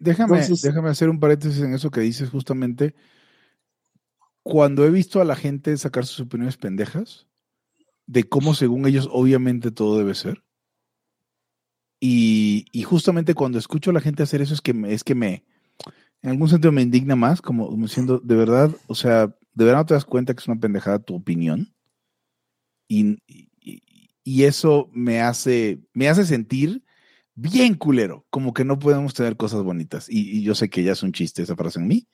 [0.00, 2.94] Déjame, déjame hacer un paréntesis en eso que dices justamente
[4.42, 7.26] cuando he visto a la gente sacar sus opiniones pendejas,
[8.06, 10.42] de cómo según ellos obviamente todo debe ser,
[12.00, 15.44] y, justamente cuando escucho a la gente hacer eso es que me, es que me,
[16.22, 19.86] en algún sentido me indigna más, como, diciendo, de verdad, o sea, de verdad no
[19.86, 21.74] te das cuenta que es una pendejada tu opinión.
[22.88, 23.18] Y,
[24.24, 26.82] y, eso me hace, me hace sentir
[27.34, 30.06] bien culero, como que no podemos tener cosas bonitas.
[30.08, 32.08] Y, yo sé que ya es un chiste esa frase en mí,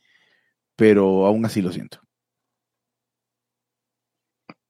[0.76, 2.00] pero aún así lo siento.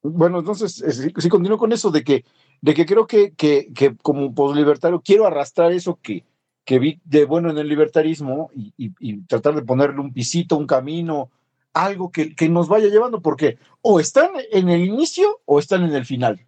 [0.03, 0.85] Bueno, entonces,
[1.17, 2.25] sí, continúo con eso de que,
[2.61, 6.25] de que creo que, que, que como poslibertario quiero arrastrar eso que,
[6.65, 10.67] que vi de bueno en el libertarismo y, y, tratar de ponerle un pisito, un
[10.67, 11.31] camino,
[11.75, 16.07] algo que, nos vaya llevando, porque o están en el inicio o están en el
[16.07, 16.47] final.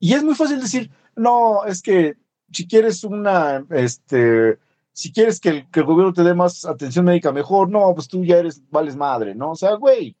[0.00, 2.16] Y es muy fácil decir, no, es que
[2.52, 4.58] si quieres una, este,
[4.92, 8.38] si quieres que el, gobierno te dé más atención médica mejor, no, pues tú ya
[8.38, 9.52] eres, vales madre, ¿no?
[9.52, 10.16] O sea, güey,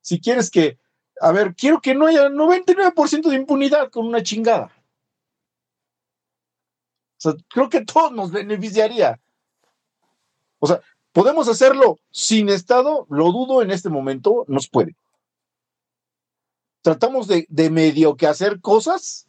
[0.00, 0.78] si quieres que
[1.20, 4.70] a ver, quiero que no haya 99% de impunidad con una chingada.
[7.16, 9.18] O sea, creo que todo nos beneficiaría.
[10.58, 10.80] O sea,
[11.16, 14.96] podemos hacerlo sin Estado, lo dudo en este momento, nos puede.
[16.82, 19.26] Tratamos de, medio que hacer cosas,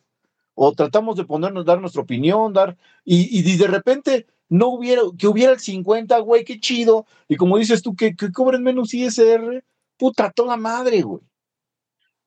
[0.54, 2.76] o tratamos de ponernos, dar nuestra opinión, dar,
[3.06, 7.82] y, de repente no hubiera, que hubiera el 50, güey, qué chido, y como dices
[7.82, 9.64] tú, que, que cobren menos ISR,
[9.96, 11.22] puta, toda madre, güey.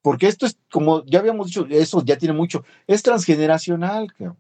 [0.01, 4.39] Porque esto es, como ya habíamos dicho, eso ya tiene mucho, es transgeneracional, cabrón.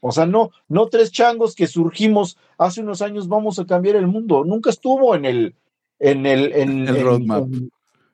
[0.00, 4.06] O sea, no, no tres changos que surgimos hace unos años vamos a cambiar el
[4.06, 4.44] mundo.
[4.44, 5.54] Nunca estuvo en el,
[5.98, 7.48] en el, en el roadmap.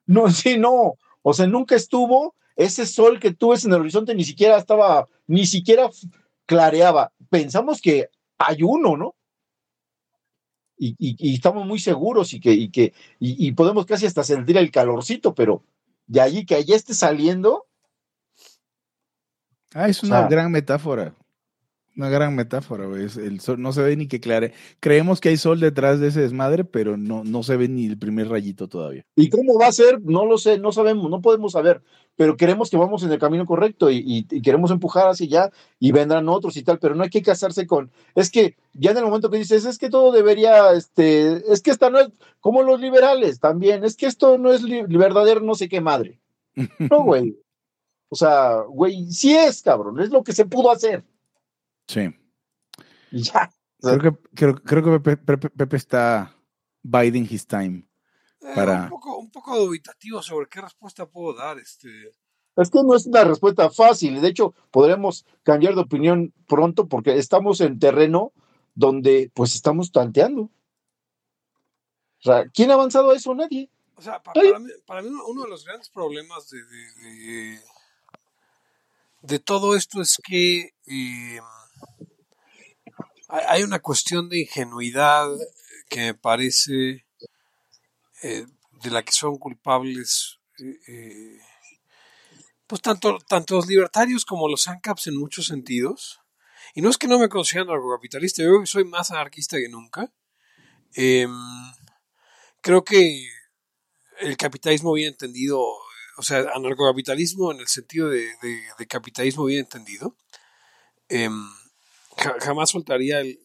[0.07, 0.95] no, sí, no.
[1.23, 2.35] O sea, nunca estuvo.
[2.57, 5.91] Ese sol que tú ves en el horizonte ni siquiera estaba, ni siquiera
[6.47, 7.13] clareaba.
[7.29, 8.09] Pensamos que
[8.39, 9.15] hay uno, ¿no?
[10.77, 14.71] Y, y, estamos muy seguros y que, y que y, podemos casi hasta sentir el
[14.71, 15.63] calorcito, pero
[16.07, 17.67] de allí que allá esté saliendo.
[19.73, 21.15] Ah, es una gran metáfora.
[21.97, 23.03] Una gran metáfora, güey.
[23.03, 24.53] El sol no se ve ni que clare.
[24.81, 27.97] Creemos que hay sol detrás de ese desmadre, pero no, no se ve ni el
[27.97, 29.05] primer rayito todavía.
[29.15, 30.03] ¿Y cómo va a ser?
[30.03, 31.83] No lo sé, no sabemos, no podemos saber,
[32.17, 36.29] pero queremos que vamos en el camino correcto y, queremos empujar hacia allá y vendrán
[36.29, 37.93] otros y tal, pero no hay que casarse con.
[38.17, 41.71] Es que ya en el momento que dices, es que todo debería, este, es que
[41.71, 42.09] esta no es
[42.41, 46.19] como los liberales también, es que esto no es verdadero, no sé qué madre.
[46.91, 47.37] No, güey.
[48.09, 51.05] O sea, güey, sí es, cabrón, es lo que se pudo hacer.
[51.87, 52.09] Sí.
[53.11, 53.51] ya.
[53.81, 55.17] Creo que, creo, creo que
[55.51, 56.35] Pepe, está
[56.83, 57.87] biding his time.
[58.41, 58.85] Eh, para...
[58.85, 61.59] un, poco, un poco dubitativo sobre qué respuesta puedo dar.
[61.59, 61.89] Este...
[62.57, 64.21] Es que no es una respuesta fácil.
[64.21, 68.33] De hecho, podremos cambiar de opinión pronto porque estamos en terreno
[68.75, 70.43] donde pues estamos tanteando.
[70.43, 73.35] O sea, ¿quién ha avanzado a eso?
[73.35, 73.71] Nadie.
[73.97, 77.61] O sea, para, mí, para mí, uno de los grandes problemas de, de,
[79.23, 81.41] de todo esto es que eh,
[83.49, 85.29] hay una cuestión de ingenuidad
[85.89, 87.07] que me parece
[88.23, 88.47] eh,
[88.83, 90.41] de la que son culpables
[90.87, 91.39] eh,
[92.67, 96.21] pues tanto, tanto los libertarios como los ANCAPs en muchos sentidos.
[96.75, 100.13] Y no es que no me considero anarcocapitalista, yo soy más anarquista que nunca.
[100.95, 101.33] Em,
[102.61, 103.29] creo que
[104.21, 105.63] el capitalismo bien entendido
[106.17, 108.29] o sea, anarcocapitalismo en el sentido de,
[108.89, 110.17] capitalismo bien entendido.
[112.17, 113.39] Jamás soltaría el,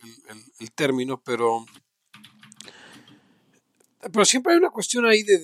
[0.75, 1.65] término, pero,
[4.11, 5.41] pero siempre hay una cuestión ahí de,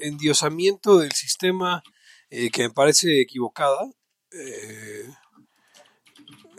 [0.00, 1.82] endiosamiento del sistema
[2.30, 3.90] eh, que me parece equivocada.
[4.32, 5.08] Eh,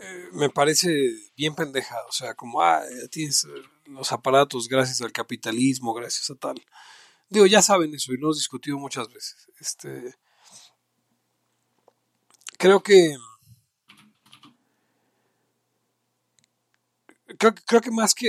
[0.00, 0.90] eh, me parece
[1.36, 3.46] bien pendeja, o sea, como, ah, tienes
[3.86, 6.62] los aparatos gracias al capitalismo, gracias a tal.
[7.28, 9.50] Digo, ya saben eso y lo hemos discutido muchas veces.
[9.58, 10.14] Este,
[12.58, 13.16] creo que
[17.38, 18.28] creo, que más que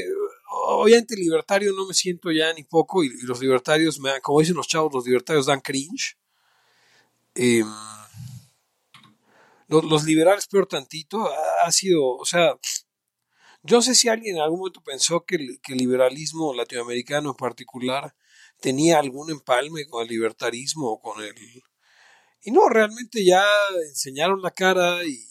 [0.69, 4.67] obviamente libertario no me siento ya ni poco y, los libertarios me como dicen los
[4.67, 6.17] chavos los libertarios dan cringe.
[7.35, 7.67] Em,
[9.67, 11.29] los, liberales peor tantito
[11.63, 12.57] ha, sido o sea
[13.63, 18.15] yo sé si alguien en algún momento pensó que que el liberalismo latinoamericano en particular
[18.59, 21.33] tenía algún empalme con el libertarismo o con el...
[22.41, 23.45] Y no, realmente ya
[23.89, 25.26] enseñaron la cara y,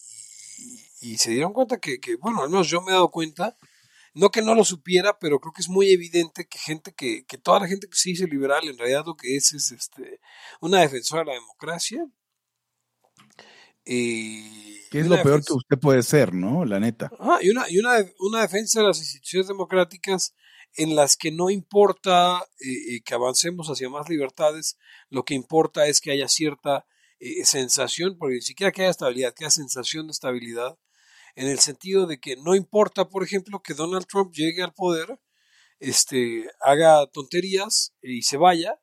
[1.18, 3.56] se dieron cuenta que, bueno, al menos yo me he dado cuenta,
[4.14, 7.38] no que no lo supiera, pero creo que es muy evidente que gente que, que
[7.38, 10.20] toda la gente que se dice liberal en realidad lo que es es este,
[10.60, 12.06] una defensora de la democracia.
[13.84, 16.64] ¿Qué es lo peor que usted puede ser, no?
[16.64, 17.10] La neta.
[17.40, 20.34] y una, y una, una defensa de las instituciones democráticas
[20.76, 24.78] en las que no importa eh, eh, que avancemos hacia más libertades,
[25.08, 26.86] lo que importa es que haya cierta
[27.18, 30.78] eh, sensación, porque ni siquiera que haya estabilidad, que haya sensación de estabilidad,
[31.36, 35.20] en el sentido de que no importa, por ejemplo, que Donald Trump llegue al poder,
[35.78, 38.80] este, haga tonterías y se vaya,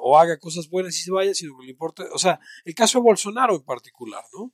[0.00, 2.98] o haga cosas buenas y se vaya, sino que le importa, o sea, el caso
[2.98, 4.52] de Bolsonaro en particular, ¿no?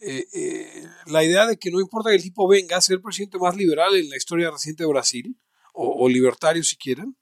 [0.00, 3.02] Eh, eh, la idea de que no importa que el tipo venga a ser el
[3.02, 5.36] presidente más liberal en la historia reciente de Brasil,
[5.80, 7.16] o, libertario si quieren,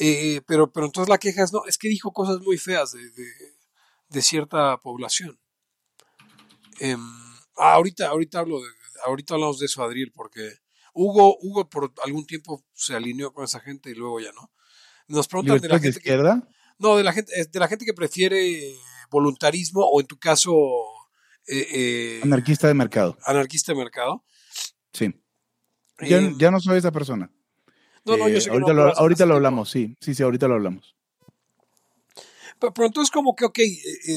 [0.00, 4.22] eh, pero, pero entonces la queja es, no, es que dijo cosas muy feas de,
[4.22, 5.38] cierta población.
[6.80, 7.27] Em,
[7.58, 8.68] ah, ahorita, ahorita, hablo de,
[9.04, 10.52] ahorita hablamos de eso, Adriel, porque
[10.94, 14.50] Hugo, Hugo por algún tiempo se alineó con esa gente y luego ya no.
[15.06, 16.48] Nos preguntan de la gente izquierda?
[16.78, 18.74] no, de la gente, de la gente que prefiere
[19.10, 20.54] voluntarismo o en tu caso
[21.46, 23.16] eh, eh, anarquista de mercado.
[23.24, 24.24] Anarquista de mercado.
[24.92, 25.14] Sí.
[26.00, 27.30] Ya, eh, no soy esa persona.
[28.04, 30.97] No, no, yo sé ahorita, lo, ahorita lo hablamos, sí, sí, sí, ahorita lo hablamos.
[32.60, 33.58] Pero, entonces como que, ok,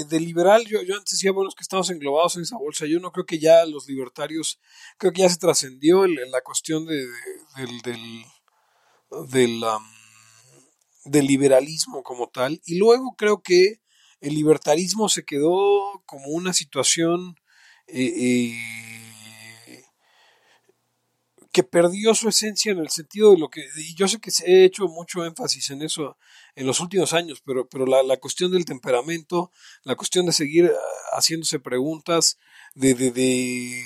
[0.07, 2.99] de liberal, yo, yo antes decía, bueno, es que estamos englobados en esa bolsa, yo
[2.99, 4.59] no creo que ya los libertarios,
[4.97, 7.05] creo que ya se trascendió la cuestión de,
[7.57, 8.25] del, del,
[9.29, 9.63] del,
[11.05, 13.81] del liberalismo como tal, y luego creo que
[14.21, 17.35] el libertarismo se quedó como una situación
[17.87, 19.00] eh, eh,
[21.51, 24.63] que perdió su esencia en el sentido de lo que, y yo sé que he
[24.63, 26.17] hecho mucho énfasis en eso
[26.55, 29.51] en los últimos años, pero, pero la, la cuestión del temperamento,
[29.83, 32.37] la cuestión de seguir ah, haciéndose preguntas,
[32.73, 33.85] de, de, de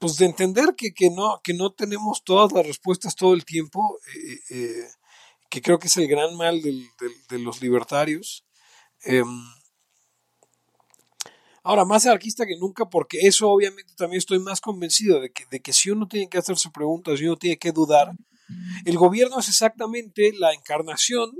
[0.00, 3.98] pues de entender que, que, no, que no tenemos todas las respuestas todo el tiempo,
[4.16, 4.88] eh, eh,
[5.48, 8.44] que creo que es el gran mal del, del, de los libertarios.
[9.04, 9.22] Eh,
[11.62, 15.60] ahora, más anarquista que nunca, porque eso obviamente también estoy más convencido de que, de
[15.60, 18.12] que si uno tiene que hacerse preguntas, si uno tiene que dudar,
[18.84, 21.30] el gobierno es exactamente la encarnación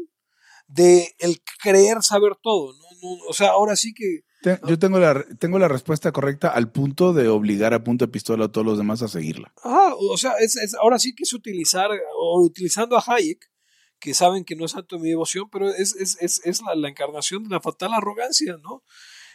[0.69, 2.73] de el creer saber todo.
[2.73, 2.83] ¿no?
[3.03, 7.13] no o sea, ahora sí que yo tengo la, tengo la respuesta correcta al punto
[7.13, 9.53] de obligar a punto de pistola a todos los demás a seguirla.
[9.63, 13.51] Ah, o sea, es, es, ahora sí que es utilizar, o utilizando a Hayek,
[13.99, 16.89] que saben que no es santo mi devoción, pero es, es, es, es la, la,
[16.89, 18.83] encarnación de la fatal arrogancia, ¿no?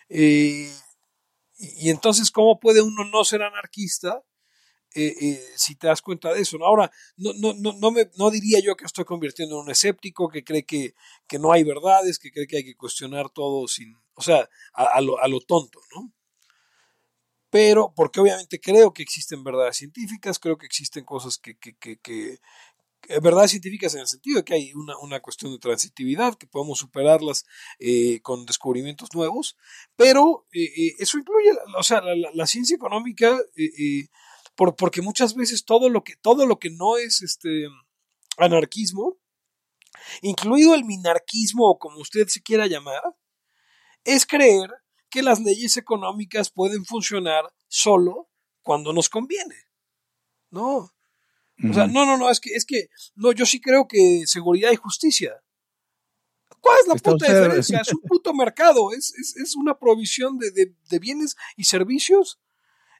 [0.09, 0.71] Eh,
[1.57, 4.23] y, entonces, ¿cómo puede uno no ser anarquista
[4.97, 6.57] eh, eh, si te das cuenta de eso.
[6.57, 6.65] ¿no?
[6.65, 10.29] Ahora, no, no, no, no, me, no diría yo que estoy convirtiendo en un escéptico
[10.29, 10.95] que cree que,
[11.27, 15.01] que no hay verdades, que cree que hay que cuestionar todo sin, o sea, a,
[15.01, 16.13] lo, a lo tonto, ¿no?
[17.49, 22.39] Pero, porque obviamente creo que existen verdades científicas, creo que existen cosas que, que, que
[23.21, 26.79] verdades científicas en el sentido de que hay una, una cuestión de transitividad, que podemos
[26.79, 27.45] superarlas
[27.79, 29.57] eh, con descubrimientos nuevos,
[29.95, 33.37] pero eh, eh, eso incluye, o sea, la, la, la ciencia económica
[34.55, 37.67] por, porque muchas veces todo lo que, todo lo que no es este
[38.37, 39.17] anarquismo,
[40.21, 43.03] incluido el minarquismo o como usted se quiera llamar,
[44.03, 44.71] es creer
[45.09, 48.29] que las leyes económicas pueden funcionar solo
[48.61, 49.55] cuando nos conviene.
[50.49, 50.94] No.
[51.63, 54.71] O sea, no, no, no, es que, es que, no, yo sí creo que seguridad
[54.71, 55.41] y justicia.
[56.59, 57.79] ¿Cuál es la Está puta diferencia?
[57.79, 62.41] Es un puto mercado, es, es, es una provisión de, de, de, bienes y servicios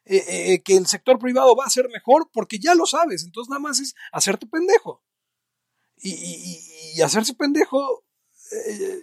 [0.04, 3.50] eh, eh, que el sector privado va a ser mejor porque ya lo sabes, entonces
[3.50, 5.02] nada más es hacerte pendejo.
[5.98, 6.60] Y, y,
[6.94, 8.04] y hacerse pendejo
[8.52, 9.02] eh,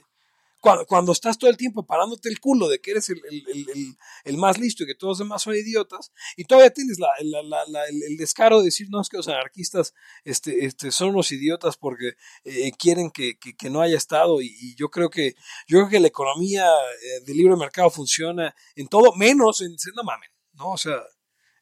[0.63, 3.97] cuando, cuando, estás todo el tiempo parándote el culo de que eres el, el, el,
[4.23, 7.63] el, más listo y que todos los demás son idiotas, y todavía tienes la, la,
[7.67, 9.93] la, el, descaro de decir, no, es que los anarquistas
[10.23, 12.13] este, este, son unos idiotas porque
[12.45, 15.35] eh, quieren que, que, que, no haya Estado, y, yo creo que
[15.67, 20.03] yo creo que la economía eh, de libre mercado funciona en todo, menos en, no
[20.03, 20.71] mamen, ¿no?
[20.71, 21.03] O sea,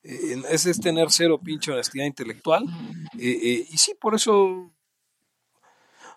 [0.04, 2.64] eh, ese es tener cero pinche honestidad intelectual.
[3.20, 4.74] Eh, eh, y sí, por eso.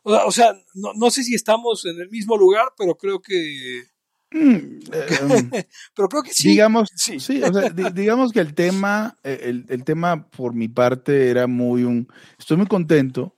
[0.04, 3.84] O sea, no, no, sé si estamos en el mismo lugar, pero creo que.
[4.30, 4.80] Mm,
[5.94, 6.50] pero creo que sí.
[6.50, 7.18] Digamos, sí.
[7.20, 11.84] sí o sea, digamos que el tema, el, el, tema por mi parte era muy
[11.84, 12.06] un.
[12.38, 13.34] Estoy muy contento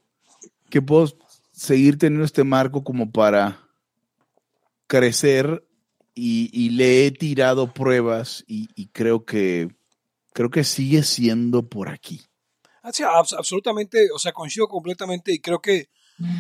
[0.69, 1.17] que puedo
[1.53, 3.61] seguir teniendo este marco como para
[4.89, 5.67] crecer
[6.15, 9.69] y, y le he tirado pruebas y, y creo que
[10.37, 12.21] creo que sigue siendo por aquí.
[12.83, 15.89] Ah, sí, absolutamente, o sea, coincido completamente y creo que,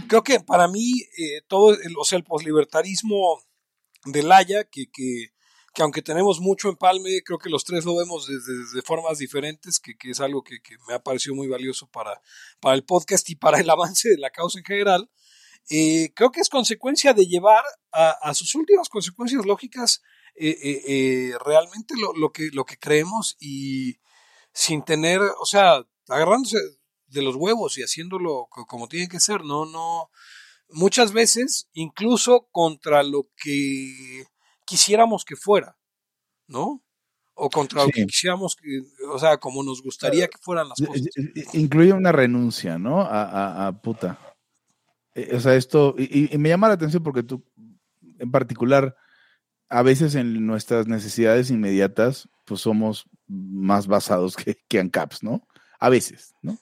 [0.08, 3.42] creo que para mí eh, todo, el, o sea, el poslibertarismo
[4.04, 5.32] de Laya, que, que,
[5.74, 9.96] que, aunque tenemos mucho empalme, creo que los tres lo vemos desde, formas diferentes, que,
[9.96, 12.20] que es algo que, que, me ha parecido muy valioso para,
[12.60, 15.10] para el podcast y para el avance de la causa en general.
[15.68, 20.02] Eh, creo que es consecuencia de llevar a, a sus últimas consecuencias lógicas
[20.38, 23.98] eh, eh, eh, realmente lo, lo, que, lo que creemos y
[24.52, 26.58] sin tener, o sea, agarrándose
[27.16, 30.10] de los huevos y haciéndolo como tiene que ser, no, no,
[30.68, 34.24] muchas veces incluso contra lo que
[34.64, 35.76] quisiéramos que fuera,
[36.46, 36.82] ¿no?
[37.34, 37.86] O contra sí.
[37.86, 41.06] lo que quisiéramos, que, o sea, como nos gustaría que fueran las cosas.
[41.52, 43.02] Incluye una renuncia, ¿no?
[43.02, 44.18] A, a, a puta.
[45.34, 47.44] O sea, esto, y, y, me llama la atención porque tú,
[48.18, 48.96] en particular,
[49.68, 55.46] a veces en nuestras necesidades inmediatas, pues somos más basados que, que ANCAPs, ¿no?
[55.78, 56.58] A veces, ¿no?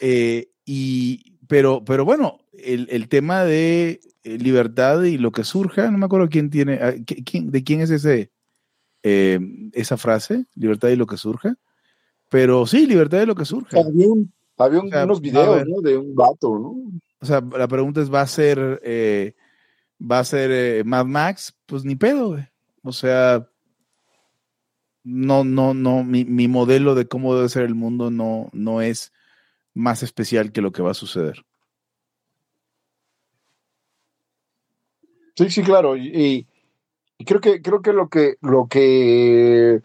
[0.00, 5.90] Eh, y, pero, pero bueno, el, el, tema de eh, libertad y lo que surja,
[5.90, 6.94] no me acuerdo quién tiene, ah,
[7.24, 8.30] quién, de quién es ese,
[9.02, 9.40] eh,
[9.72, 11.56] esa frase, libertad y lo que surja.
[12.28, 13.78] Pero sí, libertad y lo que surja.
[13.78, 15.80] Había, un, había un, o sea, unos videos, ¿no?
[15.80, 16.74] De un vato, ¿no?
[17.20, 19.34] O sea, la pregunta es, ¿va a ser eh,
[20.00, 22.44] va a ser eh, Mad Max, pues ni pedo, güey.
[22.82, 23.48] O sea,
[25.02, 29.12] no, no, no, mi, mi, modelo de cómo debe ser el mundo no, no es
[29.78, 31.44] más especial que lo que va a suceder.
[35.36, 35.96] Sí, sí, claro.
[35.96, 36.46] Y,
[37.24, 39.80] creo que, creo que lo que, lo que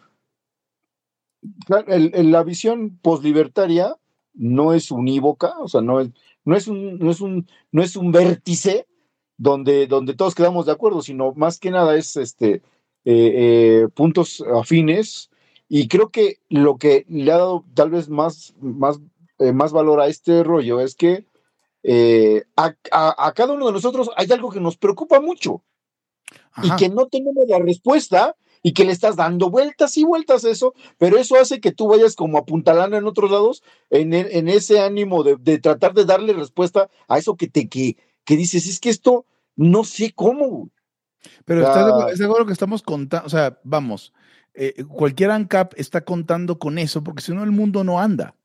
[1.68, 3.96] la visión poslibertaria
[4.34, 6.10] no es unívoca, o sea, no es,
[6.44, 8.88] no es un, no es un, no es un vértice,
[9.38, 12.62] donde, donde todos quedamos de acuerdo, sino más que nada es este
[13.06, 15.30] eh, puntos afines.
[15.70, 19.00] Y creo que lo que le ha dado tal vez más, más,
[19.52, 21.26] más valor a este rollo es que
[22.56, 25.64] a, a, cada uno de nosotros hay algo que nos preocupa mucho
[26.62, 30.50] y que no tenemos la respuesta y que le estás dando vueltas y vueltas a
[30.50, 34.80] eso, pero eso hace que tú vayas como apuntalando en otros lados en, en ese
[34.80, 38.80] ánimo de, de, tratar de darle respuesta a eso que te que, que dices, es
[38.80, 39.26] que esto
[39.56, 40.70] no sé cómo.
[41.46, 43.28] Pero ¿estás seguro que estamos contando?
[43.28, 44.14] O sea, vamos,
[44.54, 48.36] eh, cualquier ANCAP está contando con eso, porque si no el mundo no anda.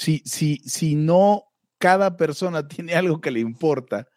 [0.00, 1.44] Si, si, si no
[1.76, 4.08] cada persona tiene algo que le importa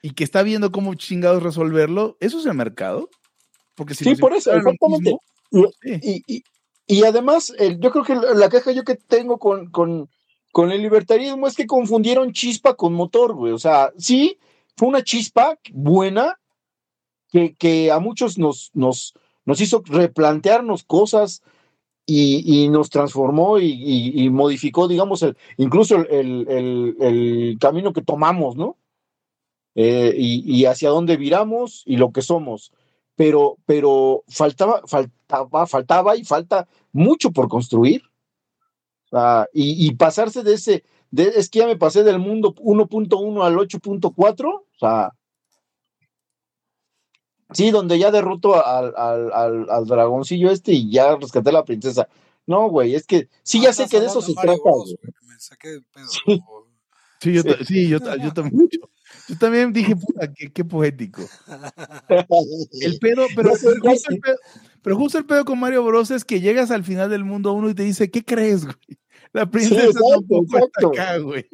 [0.00, 3.10] y que está viendo cómo chingados resolverlo, ¿eso es el mercado?
[3.74, 5.18] Porque si sí, por eso, exactamente.
[6.86, 10.08] y, además, yo creo que la queja yo que tengo con, con,
[10.50, 13.52] con el libertarismo es que confundieron chispa con motor, güey.
[13.52, 14.38] O sea, sí,
[14.76, 16.40] fue una chispa buena
[17.30, 19.12] que, que a muchos nos, nos,
[19.44, 21.42] nos hizo replantearnos cosas
[22.10, 28.78] y, y nos transformó y, modificó, digamos, el, incluso el, el, camino que tomamos, ¿no?
[29.74, 32.72] Eh, y, hacia dónde viramos y lo que somos
[33.14, 38.02] pero, pero faltaba, faltaba, faltaba y falta mucho por construir.
[39.52, 44.46] y, pasarse de ese, de, es que ya me pasé del mundo 1.1 al 8.4,
[44.46, 45.12] o sea,
[47.52, 52.08] sí, donde ya derroto al, al, al, dragoncillo este y ya rescaté a la princesa.
[52.46, 54.52] No, güey, es que sí, ya sé que de eso se trata.
[55.26, 56.08] me saqué de pedo.
[57.20, 57.88] Sí, yo, sí.
[57.88, 58.68] yo, yo también.
[59.28, 61.22] Yo también dije, puta, qué, poético.
[62.80, 64.36] El pedo, pero, justo el pedo,
[64.82, 67.68] pero justo el pedo con Mario Bros es que llegas al final del mundo uno
[67.68, 68.76] y te dice, ¿qué crees, güey?
[69.32, 71.46] La princesa está acá, güey.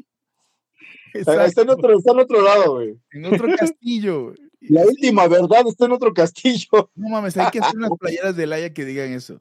[1.13, 2.97] Está en, otro, está en otro lado, güey.
[3.13, 4.37] En otro castillo, güey.
[4.69, 6.69] La última verdad está en otro castillo.
[6.95, 9.41] No mames, hay que hacer unas playeras de Laia que digan eso.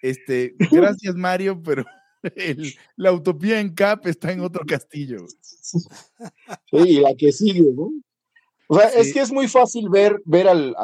[0.00, 1.84] Este, gracias Mario, pero
[2.96, 5.26] la utopía en Cap está en otro castillo.
[5.28, 5.78] Sí,
[6.72, 7.90] y la que sigue, ¿no?
[8.66, 10.74] O sea, es que es muy fácil ver, ver al,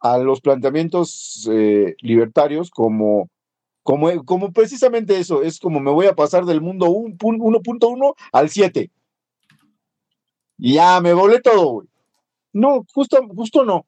[0.00, 3.28] a los planteamientos eh, libertarios como,
[3.82, 8.90] como, como precisamente eso, es como me voy a pasar del mundo 1.1 al 7.
[10.58, 11.88] Y ya me volé todo, güey.
[12.52, 13.86] No, justo, justo no.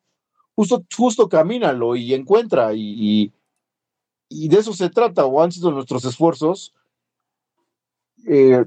[0.54, 3.32] Justo, justo camínalo y encuentra y
[4.32, 6.74] y de eso se trata, o han sido nuestros esfuerzos.
[8.26, 8.64] Eh,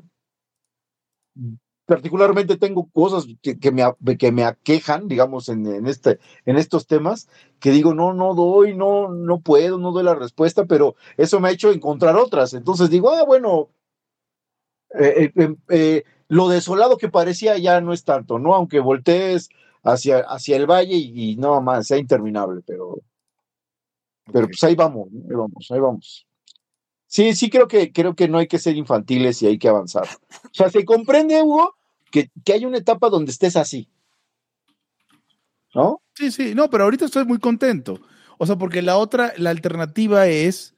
[1.86, 3.84] particularmente tengo cosas que, me,
[4.18, 7.28] que me aquejan, digamos, en, este, en estos temas,
[7.60, 11.50] que digo, no, no doy, no, no puedo, no doy la respuesta, pero eso me
[11.50, 12.54] ha hecho encontrar otras.
[12.54, 13.70] Entonces digo, ah, bueno,
[15.00, 15.32] eh,
[15.70, 18.56] eh, lo desolado que parecía ya no es tanto, ¿no?
[18.56, 19.50] Aunque voltees
[19.86, 22.99] hacia, hacia el valle y, y no más, sea interminable, pero
[24.31, 26.27] pero pues ahí vamos, ahí vamos, ahí vamos.
[27.07, 30.07] Sí, sí creo que, creo que no hay que ser infantiles y hay que avanzar.
[30.45, 31.75] O sea, se comprende, Hugo,
[32.11, 33.88] que, que hay una etapa donde estés así.
[35.73, 36.01] ¿No?
[36.13, 37.99] Sí, sí, no, pero ahorita estoy muy contento.
[38.38, 40.75] O sea, porque la otra, la alternativa es,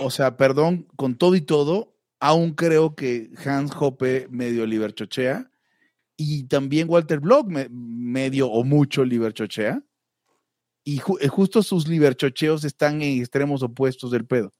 [0.00, 5.50] o sea, perdón, con todo y todo, aún creo que Hans Hoppe medio liberchochea
[6.16, 9.82] y también Walter Block medio o mucho liberchochea
[10.86, 14.52] y eh, justo sus liberchocheos están en extremos opuestos del pedo.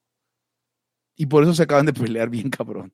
[1.14, 2.92] Y por eso se acaban de pelear bien cabrón.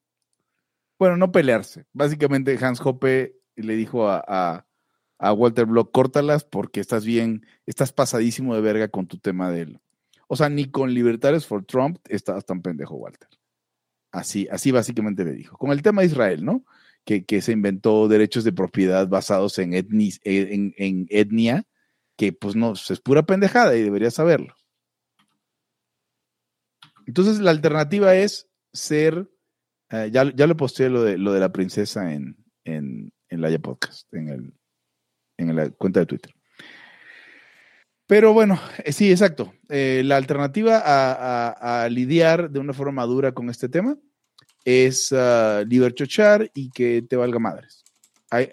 [0.98, 1.86] Bueno, no pelearse.
[1.94, 4.66] Básicamente Hans Hoppe le dijo a,
[5.18, 9.80] Walter Block, córtalas porque estás bien, estás pasadísimo de verga con tu tema de él.
[10.28, 13.28] O sea, ni con Libertarios for Trump estás tan pendejo, Walter.
[14.10, 15.56] Así, así básicamente le dijo.
[15.56, 16.64] Con el tema de Israel, ¿no?
[17.04, 21.64] Que, se inventó derechos de propiedad basados en, etnia
[22.16, 24.54] que pues no, es pura pendejada y debería saberlo.
[27.06, 29.28] Entonces la alternativa es ser,
[29.90, 33.58] eh, ya, ya lo posteé lo de, lo de la princesa en, en, en la
[33.58, 34.54] Podcast, en, el,
[35.38, 36.34] en la cuenta de Twitter.
[38.06, 39.54] Pero bueno, eh, sí, exacto.
[39.68, 43.96] Eh, la alternativa a, lidiar de una forma madura con este tema
[44.64, 47.84] es uh, liberchochar y que te valga madres.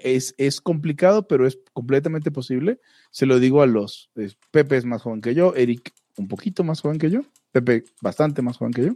[0.04, 2.80] Es, es complicado, pero es completamente posible
[3.12, 4.10] se lo digo a los,
[4.52, 8.42] Pepe es más joven que yo, Eric un poquito más joven que yo, Pepe bastante
[8.42, 8.96] más joven que yo.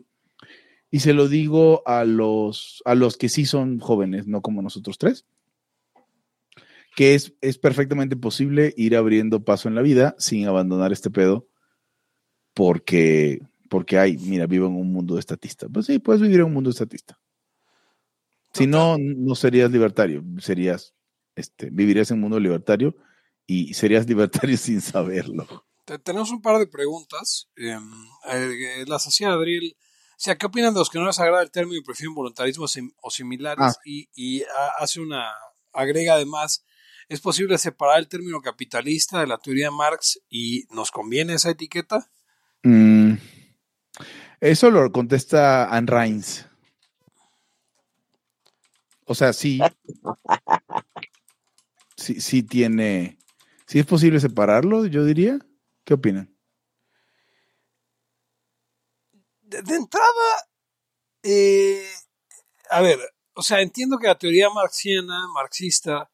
[0.91, 4.99] Y se lo digo a los, a los que sí son jóvenes, no como nosotros
[4.99, 5.25] tres,
[6.95, 11.47] que es, es perfectamente posible ir abriendo paso en la vida sin abandonar este pedo,
[12.53, 13.41] porque,
[13.73, 15.67] porque hay, mira, vivo en un mundo de estatista.
[15.67, 17.19] Pues sí, puedes vivir en un mundo estatista.
[18.53, 20.93] Si no, no serías libertario, serías,
[21.33, 22.95] este, vivirías en un mundo libertario
[23.47, 25.65] y serías libertario sin saberlo.
[26.03, 27.49] Tenemos un par de preguntas.
[27.55, 27.91] Em,
[28.29, 29.75] eh, las hacía Adriel.
[29.75, 32.67] O sea, ¿qué opinan de los que no les agrada el término y prefieren voluntarismo
[33.01, 33.73] o similares?
[33.75, 33.81] Ah.
[33.85, 34.43] Y, y
[34.77, 35.31] hace una,
[35.71, 36.63] agrega además,
[37.09, 41.49] ¿es posible separar el término capitalista de la teoría de Marx y nos conviene esa
[41.49, 42.07] etiqueta?
[42.61, 43.15] Mm,
[44.39, 46.45] eso lo contesta Anne Reins.
[49.05, 49.59] O sea, sí.
[51.95, 53.17] Sí, sí tiene.
[53.65, 55.39] Sí es posible separarlo, yo diría.
[55.83, 56.33] ¿Qué opinan?
[59.41, 60.47] De, entrada,
[61.21, 61.85] eh,
[62.71, 62.97] a ver,
[63.35, 66.09] o sea, entiendo que la teoría marxiana, marxista,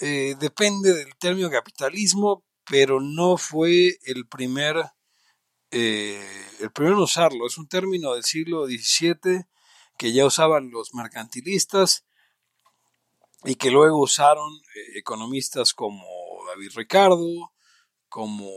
[0.00, 4.76] eh, depende del término capitalismo, pero no fue el primer,
[5.70, 7.46] eh, el primero en usarlo.
[7.46, 9.46] Es un término del siglo XVII
[9.96, 12.04] que ya usaban los mercantilistas
[13.44, 14.50] y que luego usaron
[14.94, 16.04] economistas como
[16.46, 17.52] David Ricardo,
[18.08, 18.48] como,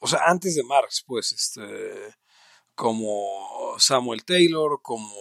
[0.00, 2.14] o sea, antes de Marx, pues, este,
[2.74, 5.14] como Samuel Taylor, como,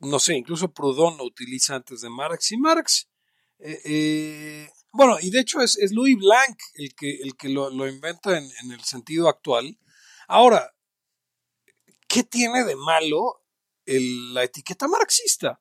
[0.00, 2.52] no sé, incluso Proudhon lo utiliza antes de Marx.
[2.52, 3.08] Y Marx,
[3.58, 8.38] eh, eh, bueno, y de hecho es, Louis Blanc el que, el que lo, inventa
[8.38, 9.76] en, en, el sentido actual.
[10.28, 10.72] Ahora,
[12.06, 13.42] ¿qué tiene de malo
[13.86, 15.60] la etiqueta marxista?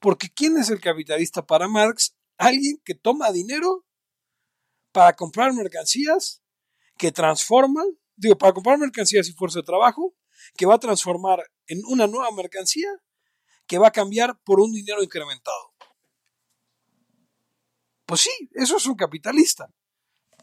[0.00, 2.14] Porque ¿quién es el capitalista para Marx?
[2.36, 3.86] Alguien que toma dinero
[4.92, 6.42] para comprar mercancías
[6.98, 10.14] que transforman, digo, para comprar mercancías y fuerza de trabajo,
[10.58, 12.90] que va a transformar en una nueva mercancía
[13.66, 15.72] que va a cambiar por un dinero incrementado.
[18.14, 19.68] Pues sí, eso es un capitalista,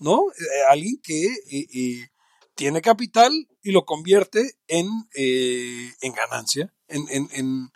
[0.01, 0.25] ¿no?
[0.31, 2.09] Eh, alguien que eh, eh,
[2.53, 7.69] tiene capital y lo convierte en, en ganancia, en, en,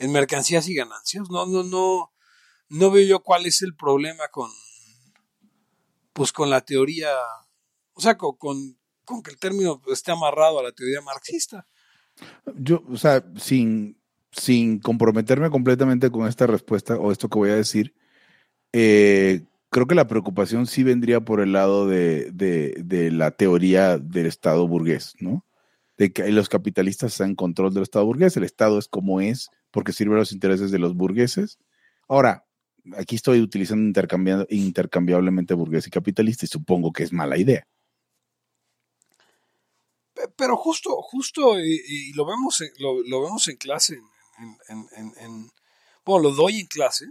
[0.00, 1.30] en, mercancías y ganancias.
[1.30, 2.12] No, no, no,
[2.70, 4.50] no veo yo cuál es el problema con,
[6.12, 7.12] pues con la teoría,
[7.92, 8.34] o sea, con,
[9.04, 11.68] con, que el término esté amarrado a la teoría marxista.
[12.56, 17.54] Yo, o sea, sin, sin comprometerme completamente con esta respuesta o esto que voy a
[17.54, 17.94] decir,
[18.78, 24.68] eh, creo que la preocupación sí vendría por el lado de, la teoría del Estado
[24.68, 25.46] burgués, ¿no?
[25.96, 29.48] De que los capitalistas están en control del Estado burgués, el Estado es como es
[29.70, 31.58] porque sirve a los intereses de los burgueses.
[32.06, 32.44] Ahora,
[32.98, 33.98] aquí estoy utilizando
[34.50, 37.66] intercambiablemente burgués y capitalista y supongo que es mala idea.
[40.36, 43.98] Pero justo, justo, y, lo, vemos en, lo, vemos en clase,
[44.68, 45.50] en,
[46.04, 47.06] bueno, lo doy en clase.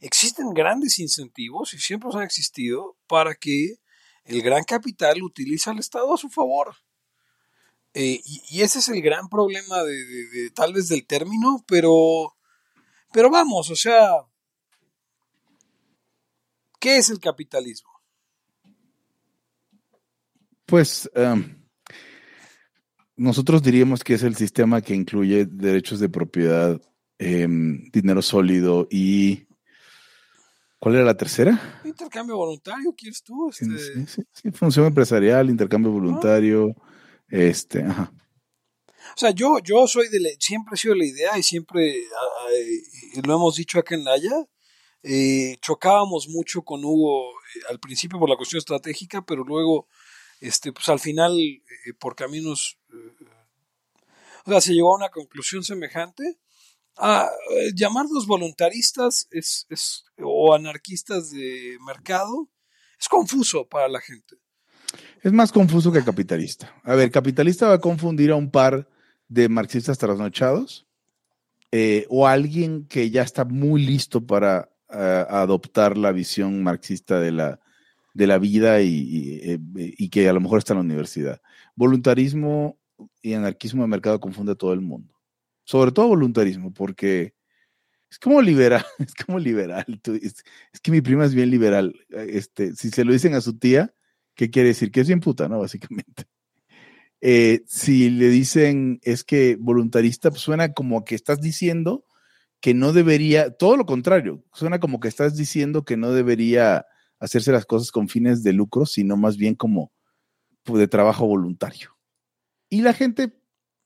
[0.00, 3.76] Existen grandes incentivos y siempre han existido para que
[4.24, 6.76] el gran capital utilice al Estado a su favor.
[7.94, 12.34] Eh, y, ese es el gran problema de, tal vez del término, pero
[13.12, 14.10] pero vamos, o sea,
[16.78, 17.90] ¿qué es el capitalismo?
[20.66, 21.66] Pues em,
[23.16, 26.80] nosotros diríamos que es el sistema que incluye derechos de propiedad,
[27.18, 29.47] em, dinero sólido y...
[30.78, 31.80] ¿Cuál era la tercera?
[31.84, 33.50] Intercambio voluntario, ¿quieres tú?
[33.52, 33.66] Sí,
[34.06, 36.74] sí, sí, función empresarial, intercambio voluntario,
[37.28, 38.12] este, ajá.
[39.16, 41.96] O sea, yo, yo soy de, siempre he sido la idea y siempre
[43.24, 44.46] lo hemos dicho acá en Naya,
[45.02, 49.88] eh, chocábamos mucho con Hugo eh, al principio por la cuestión estratégica, pero luego,
[50.40, 51.62] este, pues al final, eh,
[51.98, 52.78] por caminos,
[54.44, 56.38] o sea, se llegó a una conclusión semejante.
[57.00, 57.30] A
[57.74, 62.48] llamarlos voluntaristas es, es, o anarquistas de mercado
[62.98, 64.36] es confuso para la gente.
[65.22, 66.74] Es más confuso que capitalista.
[66.84, 68.88] A ver, capitalista va a confundir a un par
[69.28, 70.86] de marxistas trasnochados
[71.70, 77.32] eh, o alguien que ya está muy listo para eh, adoptar la visión marxista de
[77.32, 77.60] la,
[78.14, 81.42] de la vida y, eh, y, que a lo mejor está en la universidad.
[81.74, 82.78] Voluntarismo
[83.20, 85.17] y anarquismo de mercado confunde a todo el mundo.
[85.68, 87.34] Sobre todo voluntarismo, porque
[88.10, 89.84] es como liberal, es como liberal.
[90.22, 90.42] Es,
[90.80, 91.94] que mi prima es bien liberal.
[92.08, 93.94] Este, si se lo dicen a su tía,
[94.34, 94.90] ¿qué quiere decir?
[94.90, 95.60] Que es bien puta, ¿no?
[95.60, 96.24] Básicamente.
[97.20, 102.04] Eh, si le dicen es que voluntarista, pues suena como que estás diciendo
[102.60, 106.86] que no debería, todo lo contrario, suena como que estás diciendo que no debería
[107.18, 109.90] hacerse las cosas con fines de lucro, sino más bien como
[110.62, 111.98] pues, de trabajo voluntario.
[112.70, 113.32] Y la gente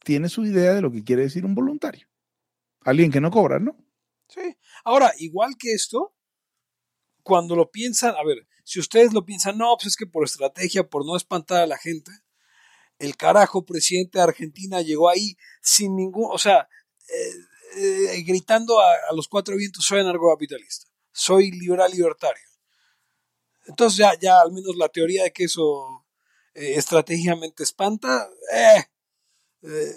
[0.04, 2.08] tiene su idea de lo que quiere decir un voluntario.
[2.80, 3.76] Alguien que no cobra, ¿no?
[4.28, 4.56] Sí.
[4.84, 6.14] Ahora, igual que esto,
[7.22, 10.88] cuando lo piensan, a ver, si ustedes lo piensan, no, pues es que por estrategia,
[10.88, 12.10] por no espantar a la gente,
[12.98, 16.68] el carajo presidente de Argentina llegó ahí sin ningún, o sea,
[17.08, 17.32] eh,
[17.76, 20.88] eh, gritando a, los cuatro vientos, soy anarcocapitalista.
[21.12, 22.42] soy liberal libertario.
[23.66, 26.06] Entonces ya, ya al menos la teoría de que eso
[26.54, 28.84] eh, estratégicamente espanta, eh,
[29.62, 29.96] eh,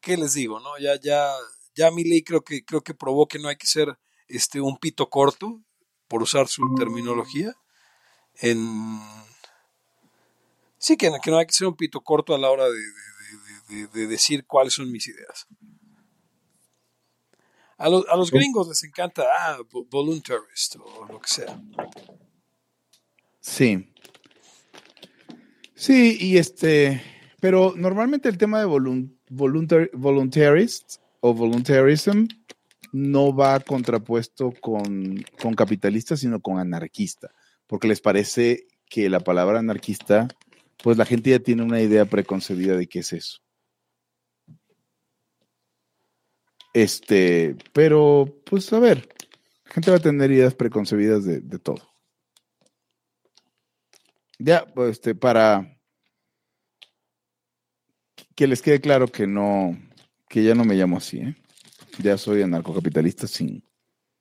[0.00, 0.60] ¿qué les digo?
[0.60, 0.78] No?
[0.78, 1.32] Ya, ya,
[1.74, 3.98] ya mi ley creo que, creo que probó que no hay que ser
[4.28, 5.62] este, un pito corto,
[6.08, 7.56] por usar su terminología,
[8.36, 9.00] en...
[10.78, 12.80] Sí, que, que no hay que ser un pito corto a la hora de,
[13.68, 15.46] de, de decir cuáles son mis ideas.
[17.78, 19.58] A los, a los gringos les encanta, ah,
[19.90, 21.60] voluntarist o lo que sea.
[23.40, 23.92] Sí.
[25.74, 27.02] Sí, y este,
[27.42, 32.28] pero normalmente el tema de voluntar, voluntarist o voluntarism
[32.92, 37.32] no va contrapuesto con, con capitalista, sino con anarquista,
[37.66, 40.28] porque les parece que la palabra anarquista,
[40.84, 43.38] pues la gente ya tiene una idea preconcebida de qué es eso.
[46.72, 49.08] Este, pero, pues a ver,
[49.64, 51.92] la gente va a tener ideas preconcebidas de, todo.
[54.38, 55.81] Ya, pues, este, para
[58.34, 59.78] que les quede claro que no,
[60.28, 61.36] que ya no me llamo así, ¿eh?
[61.98, 63.64] Ya soy anarcocapitalista sin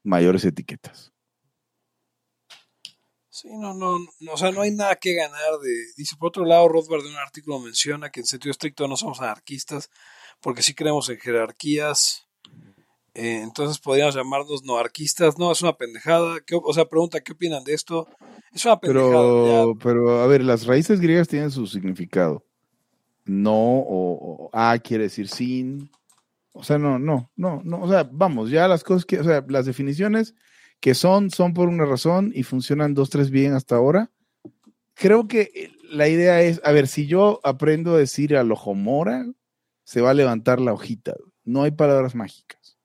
[0.04, 1.14] mayores etiquetas.
[3.30, 5.74] Sí, no, no, no, o sea, no hay nada que ganar de.
[5.96, 9.22] Dice, por otro lado, Rothbard de un artículo menciona que en sentido estricto no somos
[9.22, 9.90] anarquistas,
[10.42, 12.28] porque sí creemos en jerarquías
[13.14, 15.38] eh, entonces podríamos llamarnos noarquistas.
[15.38, 16.38] No, es una pendejada.
[16.64, 18.08] o sea, pregunta, ¿qué opinan de esto?
[18.54, 19.12] Es una pendejada.
[19.12, 22.46] Pero, pero, a ver, las raíces griegas tienen su significado.
[23.32, 25.90] No o, a quiere decir sin.
[26.52, 27.82] O sea, no, no, no, no.
[27.82, 30.36] O sea, vamos, ya las cosas que, o sea, las definiciones
[30.82, 34.12] que son, son por una razón y funcionan dos, tres bien hasta ahora.
[34.96, 39.26] Creo que la idea es, a ver, si yo aprendo a decir al ojo mora,
[39.86, 41.16] se va a levantar la hojita.
[41.46, 42.78] No hay palabras mágicas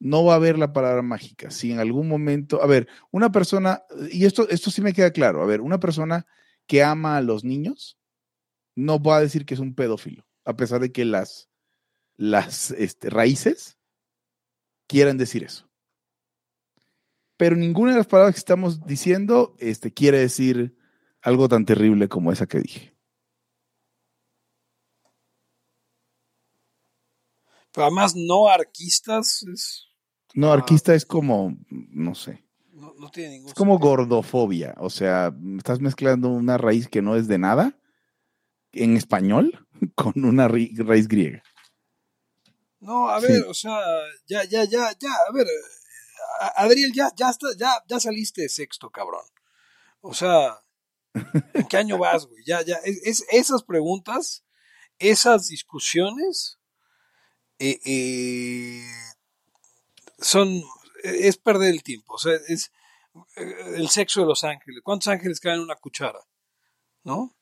[0.00, 1.50] no va a haber la palabra mágica.
[1.50, 3.82] Si en algún momento, a ver, una persona,
[4.12, 6.24] y esto, esto sí me queda claro, a ver, una persona
[6.66, 7.98] que ama a los niños
[8.78, 11.50] no va a decir que es un pedófilo, a pesar de que las,
[12.16, 13.76] las este, raíces
[14.86, 15.68] quieran decir eso.
[17.36, 20.76] Pero ninguna de las palabras que estamos diciendo este, quiere decir
[21.20, 22.96] algo tan terrible como esa que dije.
[27.72, 29.88] Pero además no arquistas es
[30.34, 32.44] no, arquista es como, no sé.
[32.72, 34.74] No, tiene ningún Es como gordofobia.
[34.78, 37.77] O sea, estás mezclando una raíz que no es de nada
[38.72, 41.42] en español con una raíz griega.
[42.80, 43.80] No, a ver, o sea,
[44.26, 45.46] ya, ya, ya, ya, a ver,
[46.56, 49.24] Adriel, ya, ya, está, ya, ya saliste sexto, cabrón.
[50.00, 50.62] O sea,
[51.54, 52.44] ¿en qué año vas, güey?
[52.44, 54.44] Ya, ya, es, esas preguntas,
[55.00, 56.58] esas discusiones,
[57.58, 58.86] eh, eh,
[60.18, 60.62] son,
[61.02, 62.70] es perder el tiempo, o sea, es
[63.36, 64.82] eh, el sexo de los ángeles.
[64.84, 66.20] ¿Cuántos ángeles caen en una cuchara?
[67.02, 67.34] ¿No?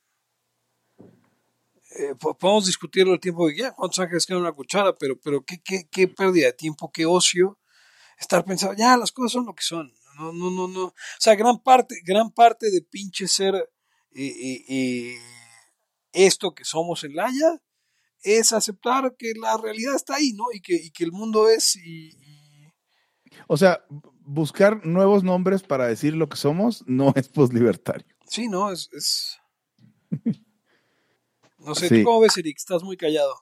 [1.98, 5.44] Eh, podemos discutirlo el tiempo que quieran, cuántos ángeles caen en una cuchara, pero, pero
[5.44, 7.58] ¿qué, qué, qué pérdida de tiempo, qué ocio
[8.18, 9.92] estar pensando, ya, las cosas son lo que son.
[10.16, 10.84] No, no, no, no.
[10.84, 13.54] O sea, gran parte, gran parte de pinche ser
[14.14, 15.16] eh,
[16.12, 17.60] esto que somos en Laia
[18.22, 20.44] es aceptar que la realidad está ahí, ¿no?
[20.52, 22.16] Y que, y que el mundo es y,
[23.46, 23.84] o sea,
[24.20, 28.16] buscar nuevos nombres para decir lo que somos no es poslibertario.
[28.28, 29.38] Sí, no, es.
[31.66, 32.56] No sé, cómo ves, Eric?
[32.56, 33.34] Estás muy callado.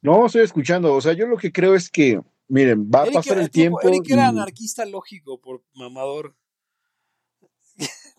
[0.00, 0.94] No, estoy escuchando.
[0.94, 3.80] O sea, yo lo que creo es que, miren, va a pasar el tiempo.
[3.82, 6.36] Eric era anarquista lógico por mamador.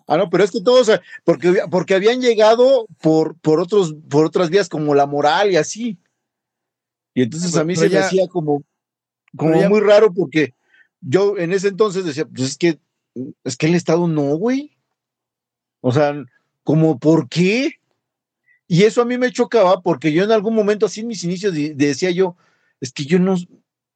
[0.06, 0.92] Ah, no, pero es que todos,
[1.24, 5.98] porque, porque habían llegado por, por, otros, por otras vías como la moral y así.
[7.14, 8.64] Y entonces a mí se me hacía como,
[9.38, 10.56] como muy raro porque
[11.00, 12.80] yo en ese entonces decía, pues es que,
[13.46, 14.76] es que el Estado no, güey.
[15.80, 16.14] O sea,
[16.64, 17.80] como, ¿por qué?
[18.68, 21.54] Y eso a mí me chocaba porque yo en algún momento, así en mis inicios,
[21.54, 22.38] decía yo,
[22.80, 23.36] es que yo no,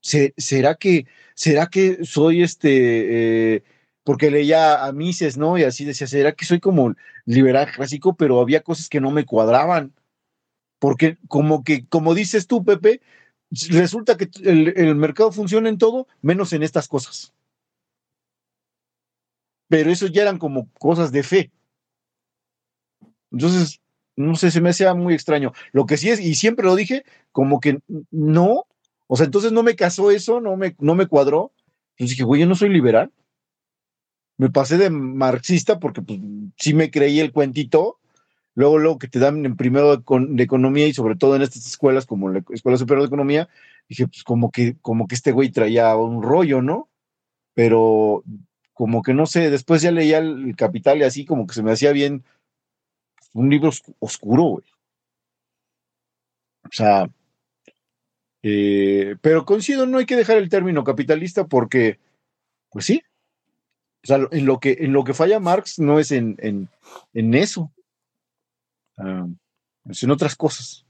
[0.01, 3.63] ¿será que, será que soy este, eh,
[4.03, 5.57] porque leía a Mises, ¿no?
[5.57, 6.95] Y así decía, ¿será que soy como
[7.25, 8.15] liberal clásico?
[8.15, 9.93] Pero había cosas que no me cuadraban.
[10.79, 13.01] Porque como que, como dices tú, Pepe,
[13.69, 17.33] resulta que el, mercado funciona en todo, menos en estas cosas.
[19.67, 21.51] Pero eso ya eran como cosas de fe.
[23.31, 23.81] Entonces,
[24.17, 25.53] no sé, se me hacía muy extraño.
[25.71, 27.79] Lo que sí es, y siempre lo dije, como que
[28.11, 28.65] no,
[29.07, 31.53] o sea, entonces no me casó eso, no me, no me cuadró.
[31.91, 33.11] Entonces dije, güey, yo no soy liberal.
[34.37, 36.19] Me pasé de marxista porque pues,
[36.57, 37.99] sí me creí el cuentito,
[38.53, 42.05] luego, luego que te dan en primero de, economía y sobre todo en estas escuelas
[42.05, 43.49] como la Escuela Superior de Economía,
[43.87, 46.89] dije, pues como que, como que este güey traía un rollo, ¿no?
[47.57, 48.23] pero
[48.73, 51.71] como que no sé, después ya leía el, Capital y así como que se me
[51.71, 52.23] hacía bien
[53.37, 53.69] un libro
[53.99, 54.65] oscuro, güey.
[56.63, 57.07] O sea,
[58.41, 61.99] eh, pero coincido, no hay que dejar el término capitalista porque,
[62.71, 63.03] pues sí,
[64.03, 66.35] o sea, en lo que, en lo que falla Marx no es en,
[67.13, 67.71] en, eso,
[68.97, 69.27] ah,
[69.89, 70.85] es en otras cosas.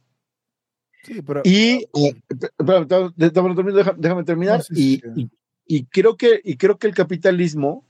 [1.03, 1.85] Sí, pero, y,
[2.57, 4.61] déjame, terminar.
[4.71, 5.01] y,
[5.65, 7.85] y, creo que, y creo que el capitalismo,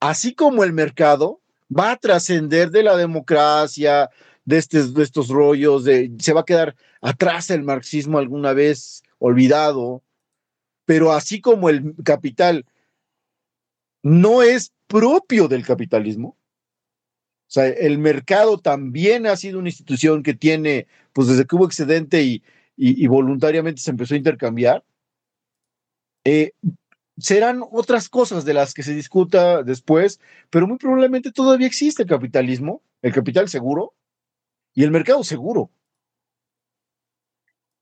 [0.00, 1.40] así como el mercado,
[1.76, 4.10] va a trascender de la democracia,
[4.44, 4.64] de,
[4.94, 10.02] de estos rollos, se va a quedar atrás el marxismo alguna vez olvidado,
[10.86, 12.64] pero así como el capital
[14.02, 16.38] no es propio del capitalismo,
[17.48, 21.64] o sea, el mercado también ha sido una institución que tiene, pues desde que hubo
[21.64, 22.42] excedente y,
[23.06, 24.84] voluntariamente se empezó a intercambiar,
[26.24, 26.52] eh,
[27.18, 32.08] serán otras cosas de las que se discuta después, pero muy probablemente todavía existe el
[32.08, 33.94] capitalismo, el capital seguro
[34.74, 35.70] y el mercado seguro.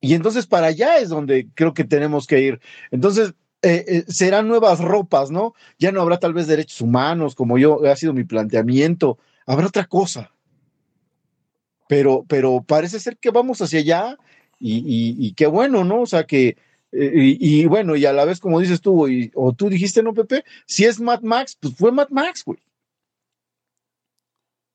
[0.01, 2.61] Y entonces para allá es donde creo que tenemos que ir.
[2.91, 5.55] Entonces, eh, eh, serán nuevas ropas, ¿no?
[5.79, 9.87] Ya no habrá tal vez derechos humanos, como yo ha sido mi planteamiento, habrá otra
[9.87, 10.33] cosa.
[11.89, 14.19] Pero, pero parece ser que vamos hacia allá
[14.59, 16.03] y, qué bueno, ¿no?
[16.03, 16.57] O sea que,
[16.93, 20.45] eh, y, bueno, y a la vez, como dices tú, o tú dijiste, ¿no, Pepe?
[20.67, 22.59] Si es Mad Max, pues fue Mad Max, güey.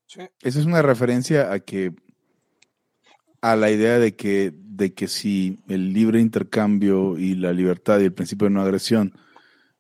[0.08, 0.22] Sí.
[0.42, 1.94] Esa es una referencia a que
[3.42, 8.06] a la idea de que, de que si el libre intercambio y la libertad y
[8.06, 9.14] el principio de no agresión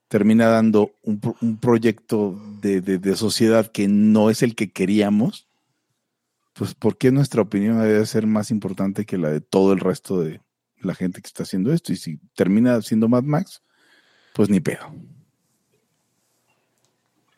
[0.08, 5.48] termina dando un, un proyecto de, de, sociedad que no es el que queríamos,
[6.54, 10.22] pues ¿por qué nuestra opinión debe ser más importante que la de todo el resto
[10.22, 10.42] de
[10.82, 11.92] la gente que está haciendo esto?
[11.94, 13.62] Y si termina siendo Mad Max,
[14.34, 14.94] pues ni pedo.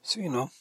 [0.02, 0.52] Sí, ¿no?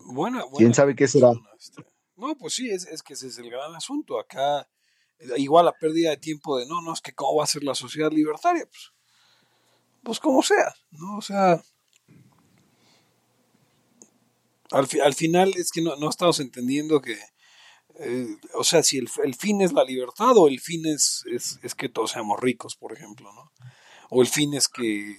[0.00, 1.32] Bueno, ¿Quién sabe qué será?
[1.58, 1.84] Este,
[2.16, 4.18] no, pues sí, es, es que ese es el gran asunto.
[4.18, 4.68] Acá
[5.36, 7.74] igual la pérdida de tiempo de no, no, es que cómo va a ser la
[7.74, 8.92] sociedad libertaria, pues,
[10.02, 11.16] pues como sea, ¿no?
[11.16, 11.62] O sea,
[14.70, 17.18] al, al final es que no, no estamos entendiendo que,
[17.98, 21.58] eh, o sea, si el, el, fin es la libertad o el fin es, es,
[21.62, 23.52] es, que todos seamos ricos, por ejemplo, ¿no?
[24.10, 25.16] O el fin es que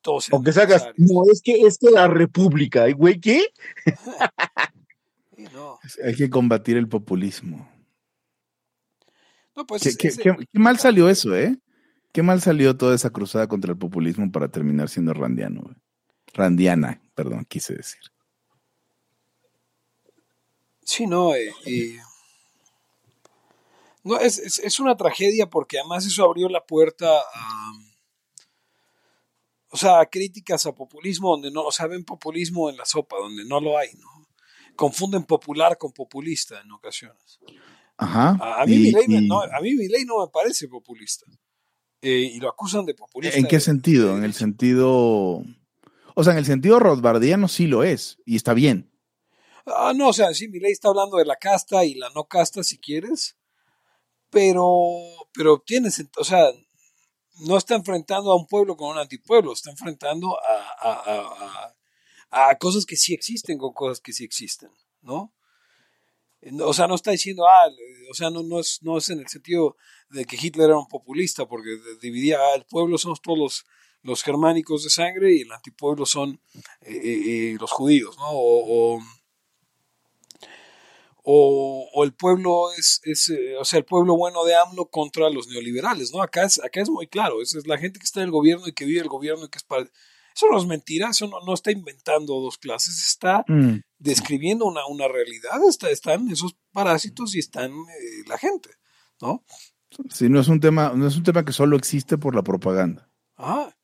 [0.00, 0.38] todos seamos...
[0.38, 3.46] Aunque sacas, no, es que, es que la república, güey, ¿qué?
[5.52, 5.78] no.
[6.04, 7.68] Hay que combatir el populismo.
[9.66, 11.58] Pues, ¿Qué, mal salió eso, ¿eh?
[12.12, 15.74] Qué mal salió toda esa cruzada contra el populismo para terminar siendo randiano.
[16.32, 18.00] Randiana, perdón, quise decir.
[20.82, 21.52] Sí, no, eh,
[24.04, 27.72] no es, una tragedia porque además eso abrió la puerta a,
[29.70, 33.44] o sea, críticas a populismo donde no, o sea, ven populismo en la sopa, donde
[33.44, 34.26] no lo hay, ¿no?
[34.74, 37.38] Confunden popular con populista en ocasiones.
[37.98, 39.74] A, mí mi ley no, a mí
[40.06, 41.26] no me parece populista.
[42.00, 43.38] Eh, y lo acusan de populista.
[43.38, 44.16] ¿En qué sentido?
[44.16, 45.42] En el sentido...
[46.14, 48.90] O sea, en el sentido rothbardiano sí lo es, y está bien.
[49.66, 52.24] Ah, no, o sea, sí, mi ley está hablando de la casta y la no
[52.24, 53.36] casta, si quieres,
[54.30, 54.66] pero,
[55.32, 56.50] pero tiene, o sea,
[57.40, 61.72] no está enfrentando a un pueblo con un antipueblo, está enfrentando a,
[62.30, 64.70] a cosas que sí existen con cosas que sí existen,
[65.02, 65.32] ¿no?
[66.62, 67.68] O sea, no está diciendo, ah,
[68.10, 69.76] o sea, no, no, es, no es en el sentido
[70.08, 73.66] de que Hitler era un populista, porque dividía, ah, el pueblo somos todos
[74.02, 76.40] los, germánicos de sangre y el antipueblo son
[76.80, 78.28] eh, eh, eh, los judíos, ¿no?
[78.30, 79.00] O,
[81.24, 86.22] el pueblo es, es o sea, el pueblo bueno de AMLO contra los neoliberales, ¿no?
[86.22, 88.66] Acá es, acá es muy claro, es, es la gente que está en el gobierno
[88.66, 89.90] y que vive el gobierno y que es para
[90.34, 93.80] eso no es mentira, eso no, está inventando dos clases, está mm.
[93.98, 98.70] describiendo una, una realidad, está, están esos parásitos y están eh, la gente,
[99.20, 99.44] ¿no?
[100.08, 103.10] Sí, no es un tema, no es un tema que solo existe por la propaganda.
[103.36, 103.74] Ah,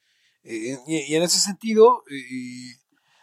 [0.44, 0.70] y,
[1.14, 2.04] en ese sentido,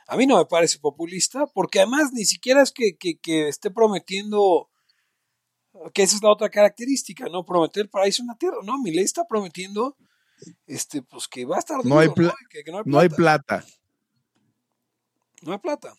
[0.07, 4.69] a mí no me parece populista, porque además ni siquiera es que, que, esté prometiendo
[5.93, 7.45] que esa es la otra característica, ¿no?
[7.45, 9.97] Prometer paraíso en la tierra, no, mi ley está prometiendo
[10.67, 12.09] este, pues que va a estar no, hay,
[12.85, 13.65] no, hay plata.
[15.41, 15.93] No hay plata.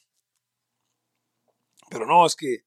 [1.91, 2.65] Pero no, es que,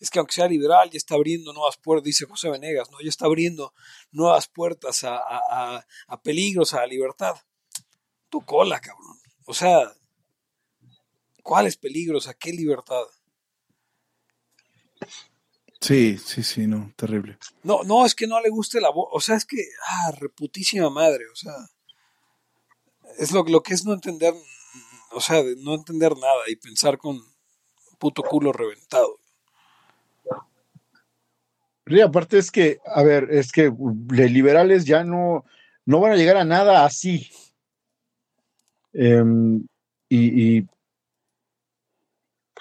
[0.00, 3.00] es que aunque sea liberal, ya está abriendo nuevas puertas, dice José Venegas, ¿no?
[3.00, 3.72] Ya está abriendo
[4.10, 7.36] nuevas puertas a, a, a peligros, a la libertad.
[8.28, 9.18] Tu cola, cabrón.
[9.46, 9.92] O sea,
[11.46, 12.26] ¿cuáles peligros?
[12.26, 13.04] ¿A qué libertad?
[15.80, 17.38] Sí, sí, sí, no, terrible.
[17.62, 19.08] No, no, es que no le guste la voz.
[19.12, 19.56] O sea, es que,
[19.88, 21.24] ah, reputísima madre.
[21.32, 21.54] O sea,
[23.18, 24.34] es lo, lo que es no entender,
[25.12, 27.20] o sea, de no entender nada y pensar con
[27.98, 29.20] puto culo reventado.
[31.86, 35.44] Y aparte es que, a ver, es que los liberales ya no,
[35.84, 37.30] no van a llegar a nada así.
[38.92, 39.64] Em,
[40.08, 40.68] y, y,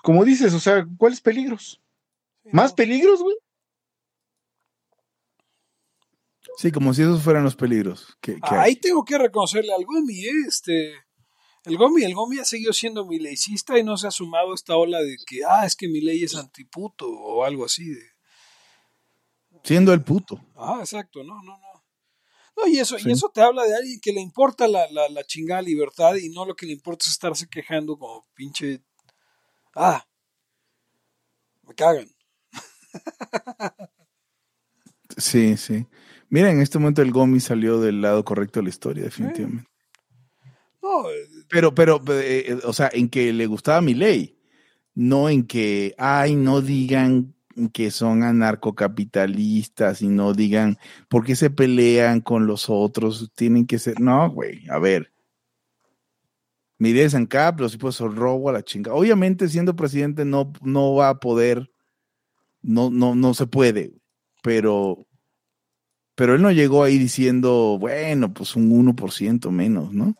[0.05, 1.81] como dices, o sea, ¿cuáles peligros?
[2.51, 3.35] ¿Más peligros, güey?
[6.57, 8.15] Sí, como si esos fueran los peligros.
[8.21, 8.75] Que, que Ahí hay.
[8.75, 10.31] tengo que reconocerle al Gomi, ¿eh?
[10.47, 10.93] Este,
[11.65, 14.75] el Gomi, el Gomi ha seguido siendo mileicista y no se ha sumado a esta
[14.77, 17.89] ola de que, ah, es que mi ley es antiputo o algo así.
[17.89, 18.01] De,
[19.63, 20.39] Siendo el puto.
[20.55, 21.83] ah, exacto, no, no, no.
[22.57, 23.09] No, y eso, Sí.
[23.09, 26.29] y eso te habla de alguien que le importa la, la, la chingada libertad y
[26.29, 28.81] no lo que le importa es estarse quejando como pinche.
[29.75, 30.05] Ah,
[31.67, 32.07] me cagan.
[35.17, 35.85] Sí, sí.
[36.29, 39.69] Mira, en este momento el Gomi salió del lado correcto de la historia, definitivamente.
[40.81, 41.03] No,
[41.49, 44.37] Pero, pero, eh, eh, o sea, en que le gustaba mi ley,
[44.93, 47.33] no en que, ay, no digan
[47.71, 53.79] que son anarcocapitalistas y no digan por qué se pelean con los otros, tienen que
[53.79, 55.14] ser, no, güey, a ver.
[56.77, 58.93] Mire San Cap, los tipos son robo a la chinga.
[58.93, 61.71] Obviamente, siendo presidente, no, no va a poder,
[62.61, 63.93] no, no, no se puede,
[64.43, 65.07] pero,
[66.15, 70.15] pero él no llegó ahí diciendo, bueno, pues un 1% menos, ¿no?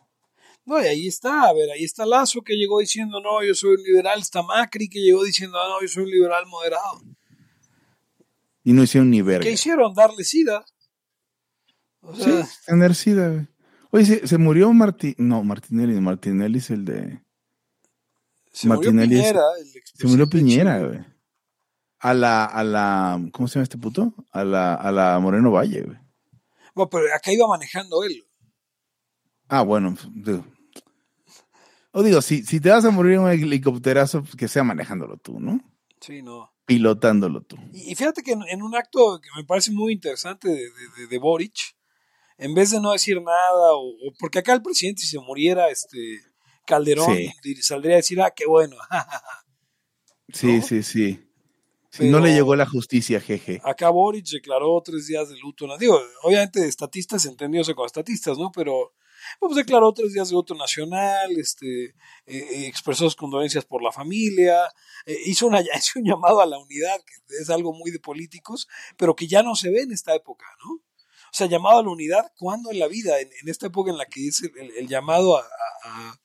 [0.64, 3.76] No, y ahí está, a ver, ahí está Lazo que llegó diciendo, no, yo soy
[3.76, 7.02] un liberal, está Macri que llegó diciendo, ah, no, yo soy un liberal moderado.
[8.64, 9.44] Y no hicieron ni verga.
[9.44, 9.94] ¿Qué hicieron?
[9.94, 10.64] Darle sida.
[12.00, 12.32] O Sí,
[12.66, 13.46] tener sida, güey.
[13.96, 17.22] Oye, se, se murió Martín, no, Martinelli, Martinelli es el de,
[18.52, 19.42] se murió Martinelli es- Piñera.
[19.58, 20.98] el se murió Piñera, güey.
[22.00, 24.12] A la, a la, ¿cómo se llama este puto?
[24.32, 25.96] A la, a la Moreno Valle, güey.
[26.74, 28.22] Bueno, pero acá iba manejando él.
[29.48, 30.44] Ah, bueno, digo.
[31.92, 35.16] O digo, si, si te vas a morir en un helicópterazo, pues que sea manejándolo
[35.16, 35.58] tú, ¿no?
[36.02, 36.52] Sí, no.
[36.66, 37.56] Pilotándolo tú.
[37.72, 40.70] Y, y fíjate que en, en un acto que me parece muy interesante de, de,
[40.98, 41.75] de- de Boric,
[42.38, 45.68] en vez de no decir nada, o, o- porque acá el presidente si se muriera,
[45.70, 46.20] este
[46.66, 47.54] Calderón, Sí.
[47.62, 48.76] saldría a decir, ah, qué bueno.
[50.32, 50.62] Sí, ¿No?
[50.62, 51.22] sí, sí.
[51.96, 53.60] Pero- no le llegó la justicia, jeje.
[53.64, 55.66] Acá Boric declaró tres días de luto.
[55.78, 58.50] Digo, obviamente estatistas entendióse con estatistas, ¿no?
[58.52, 58.92] Pero
[59.40, 61.94] pues declaró tres días de luto nacional, este, eh,
[62.26, 64.56] eh, expresó sus condolencias por la familia,
[65.06, 68.68] eh, hizo, una, hizo un llamado a la unidad, que es algo muy de políticos,
[68.98, 70.82] pero que ya no se ve en esta época, ¿no?
[71.36, 73.20] O sea, llamado a la unidad, ¿cuándo en la vida?
[73.20, 75.44] En, en esta época en la que es el, el- el llamado a,
[75.84, 76.18] a-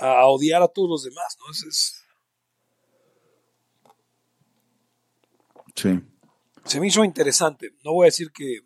[0.00, 1.50] a- odiar a todos los demás, ¿no?
[1.50, 1.98] Es- es-
[5.74, 5.98] Sí.
[6.66, 7.70] se me hizo interesante.
[7.82, 8.58] No voy a decir que,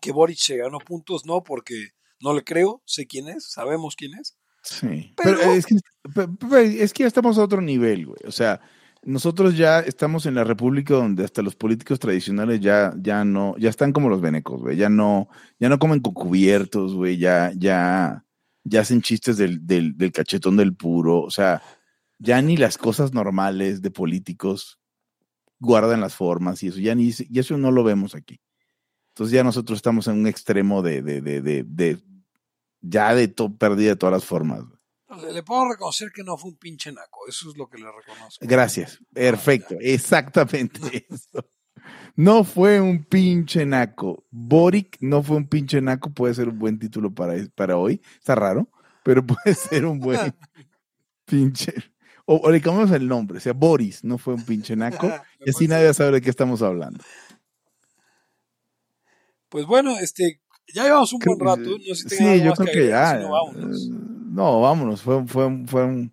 [0.00, 4.14] que Boric se ganó puntos, no, porque no le creo, sé quién es, sabemos quién
[4.18, 4.38] es.
[4.62, 5.12] Sí.
[5.22, 5.74] Pero- Pero, es, que,
[6.14, 8.20] pe- pe- es que ya estamos a otro nivel, güey.
[8.26, 8.62] O sea,
[9.02, 13.70] nosotros ya estamos en la república donde hasta los políticos tradicionales ya, ya no, ya
[13.70, 14.76] están como los venecos, güey.
[14.76, 15.28] Ya no,
[15.58, 17.16] ya no comen con cubiertos, güey.
[17.16, 18.24] Ya, ya,
[18.64, 21.20] ya hacen chistes del, del, del cachetón del puro.
[21.22, 21.62] O sea,
[22.18, 24.78] ya ni las cosas normales de políticos
[25.58, 26.78] guardan las formas y eso.
[26.78, 28.40] Ya ni, y eso no lo vemos aquí.
[29.14, 31.98] Entonces ya nosotros estamos en un extremo de, de, de, de, de
[32.82, 34.62] ya de to- pérdida de todas las formas.
[35.20, 37.86] Le, le puedo reconocer que no fue un pinche naco, eso es lo que le
[37.90, 38.44] reconozco.
[38.46, 38.98] Gracias.
[39.12, 39.76] Perfecto.
[39.80, 41.46] Exactamente eso.
[42.16, 44.24] No fue un pinche naco.
[44.30, 46.10] Boric no fue un pinche naco.
[46.10, 48.00] Puede ser un buen título para, para hoy.
[48.18, 48.68] Está raro,
[49.02, 50.34] pero puede ser un buen
[51.24, 51.72] pinche.
[52.26, 53.38] O, o le cambiamos el nombre.
[53.38, 55.10] O sea, Boris no fue un pinche naco.
[55.44, 57.02] Y así nadie va a saber de qué estamos hablando.
[59.48, 60.40] Pues bueno, este,
[60.72, 61.78] ya llevamos un Creo buen que- rato.
[61.88, 63.22] No sé si sí, yo creo que agregar, ya.
[63.22, 65.02] si no, No, vámonos.
[65.02, 66.12] Fue, fue, fueron,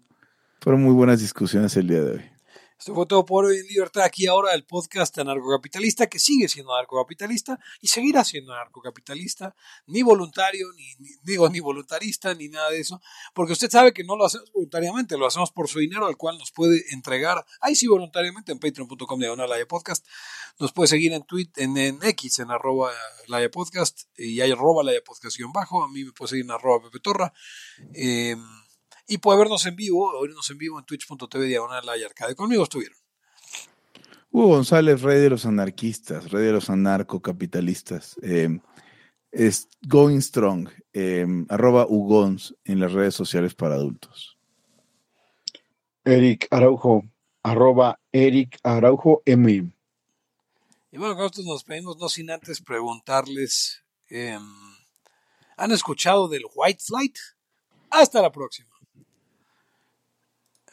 [0.60, 2.36] fueron muy buenas discusiones el día de hoy.
[2.79, 4.03] Esto fue todo por hoy en Libertad.
[4.03, 9.55] Aquí ahora el podcast anarcocapitalista que sigue siendo anarcocapitalista y seguirá siendo anarcocapitalista,
[9.87, 13.01] ni voluntario, ni, ni, digo, ni voluntarista, ni nada de eso,
[13.33, 16.37] porque usted sabe que no lo hacemos voluntariamente, lo hacemos por su dinero, al cual
[16.37, 20.05] nos puede entregar, ahí sí voluntariamente, en patreon.com Laya podcast.
[20.59, 22.91] Nos puede seguir en Twitter, en, X, en arroba
[23.27, 26.51] Laya podcast, y hay arroba Laya podcast guion bajo, a mí me puede seguir en
[26.51, 27.33] arroba Pepe Torra.
[27.95, 28.35] Eh,
[29.07, 32.35] y puede vernos en vivo, oírnos en vivo en twitch.tv diagonal Laya Arcade.
[32.35, 32.97] Conmigo estuvieron.
[34.31, 38.17] Hugo González, rey de los anarquistas, rey de los anarcocapitalistas.
[38.21, 38.59] Eh,
[39.31, 44.38] es Going Strong, eh, arroba Ugons en las redes sociales para adultos.
[46.03, 47.03] Eric Araujo,
[47.43, 49.71] arroba Eric Araujo M.
[50.91, 54.41] Y bueno, con esto nos pedimos, no sin antes preguntarles, em,
[55.57, 57.17] ¿han escuchado del White Flight?
[57.89, 58.76] Hasta la próxima.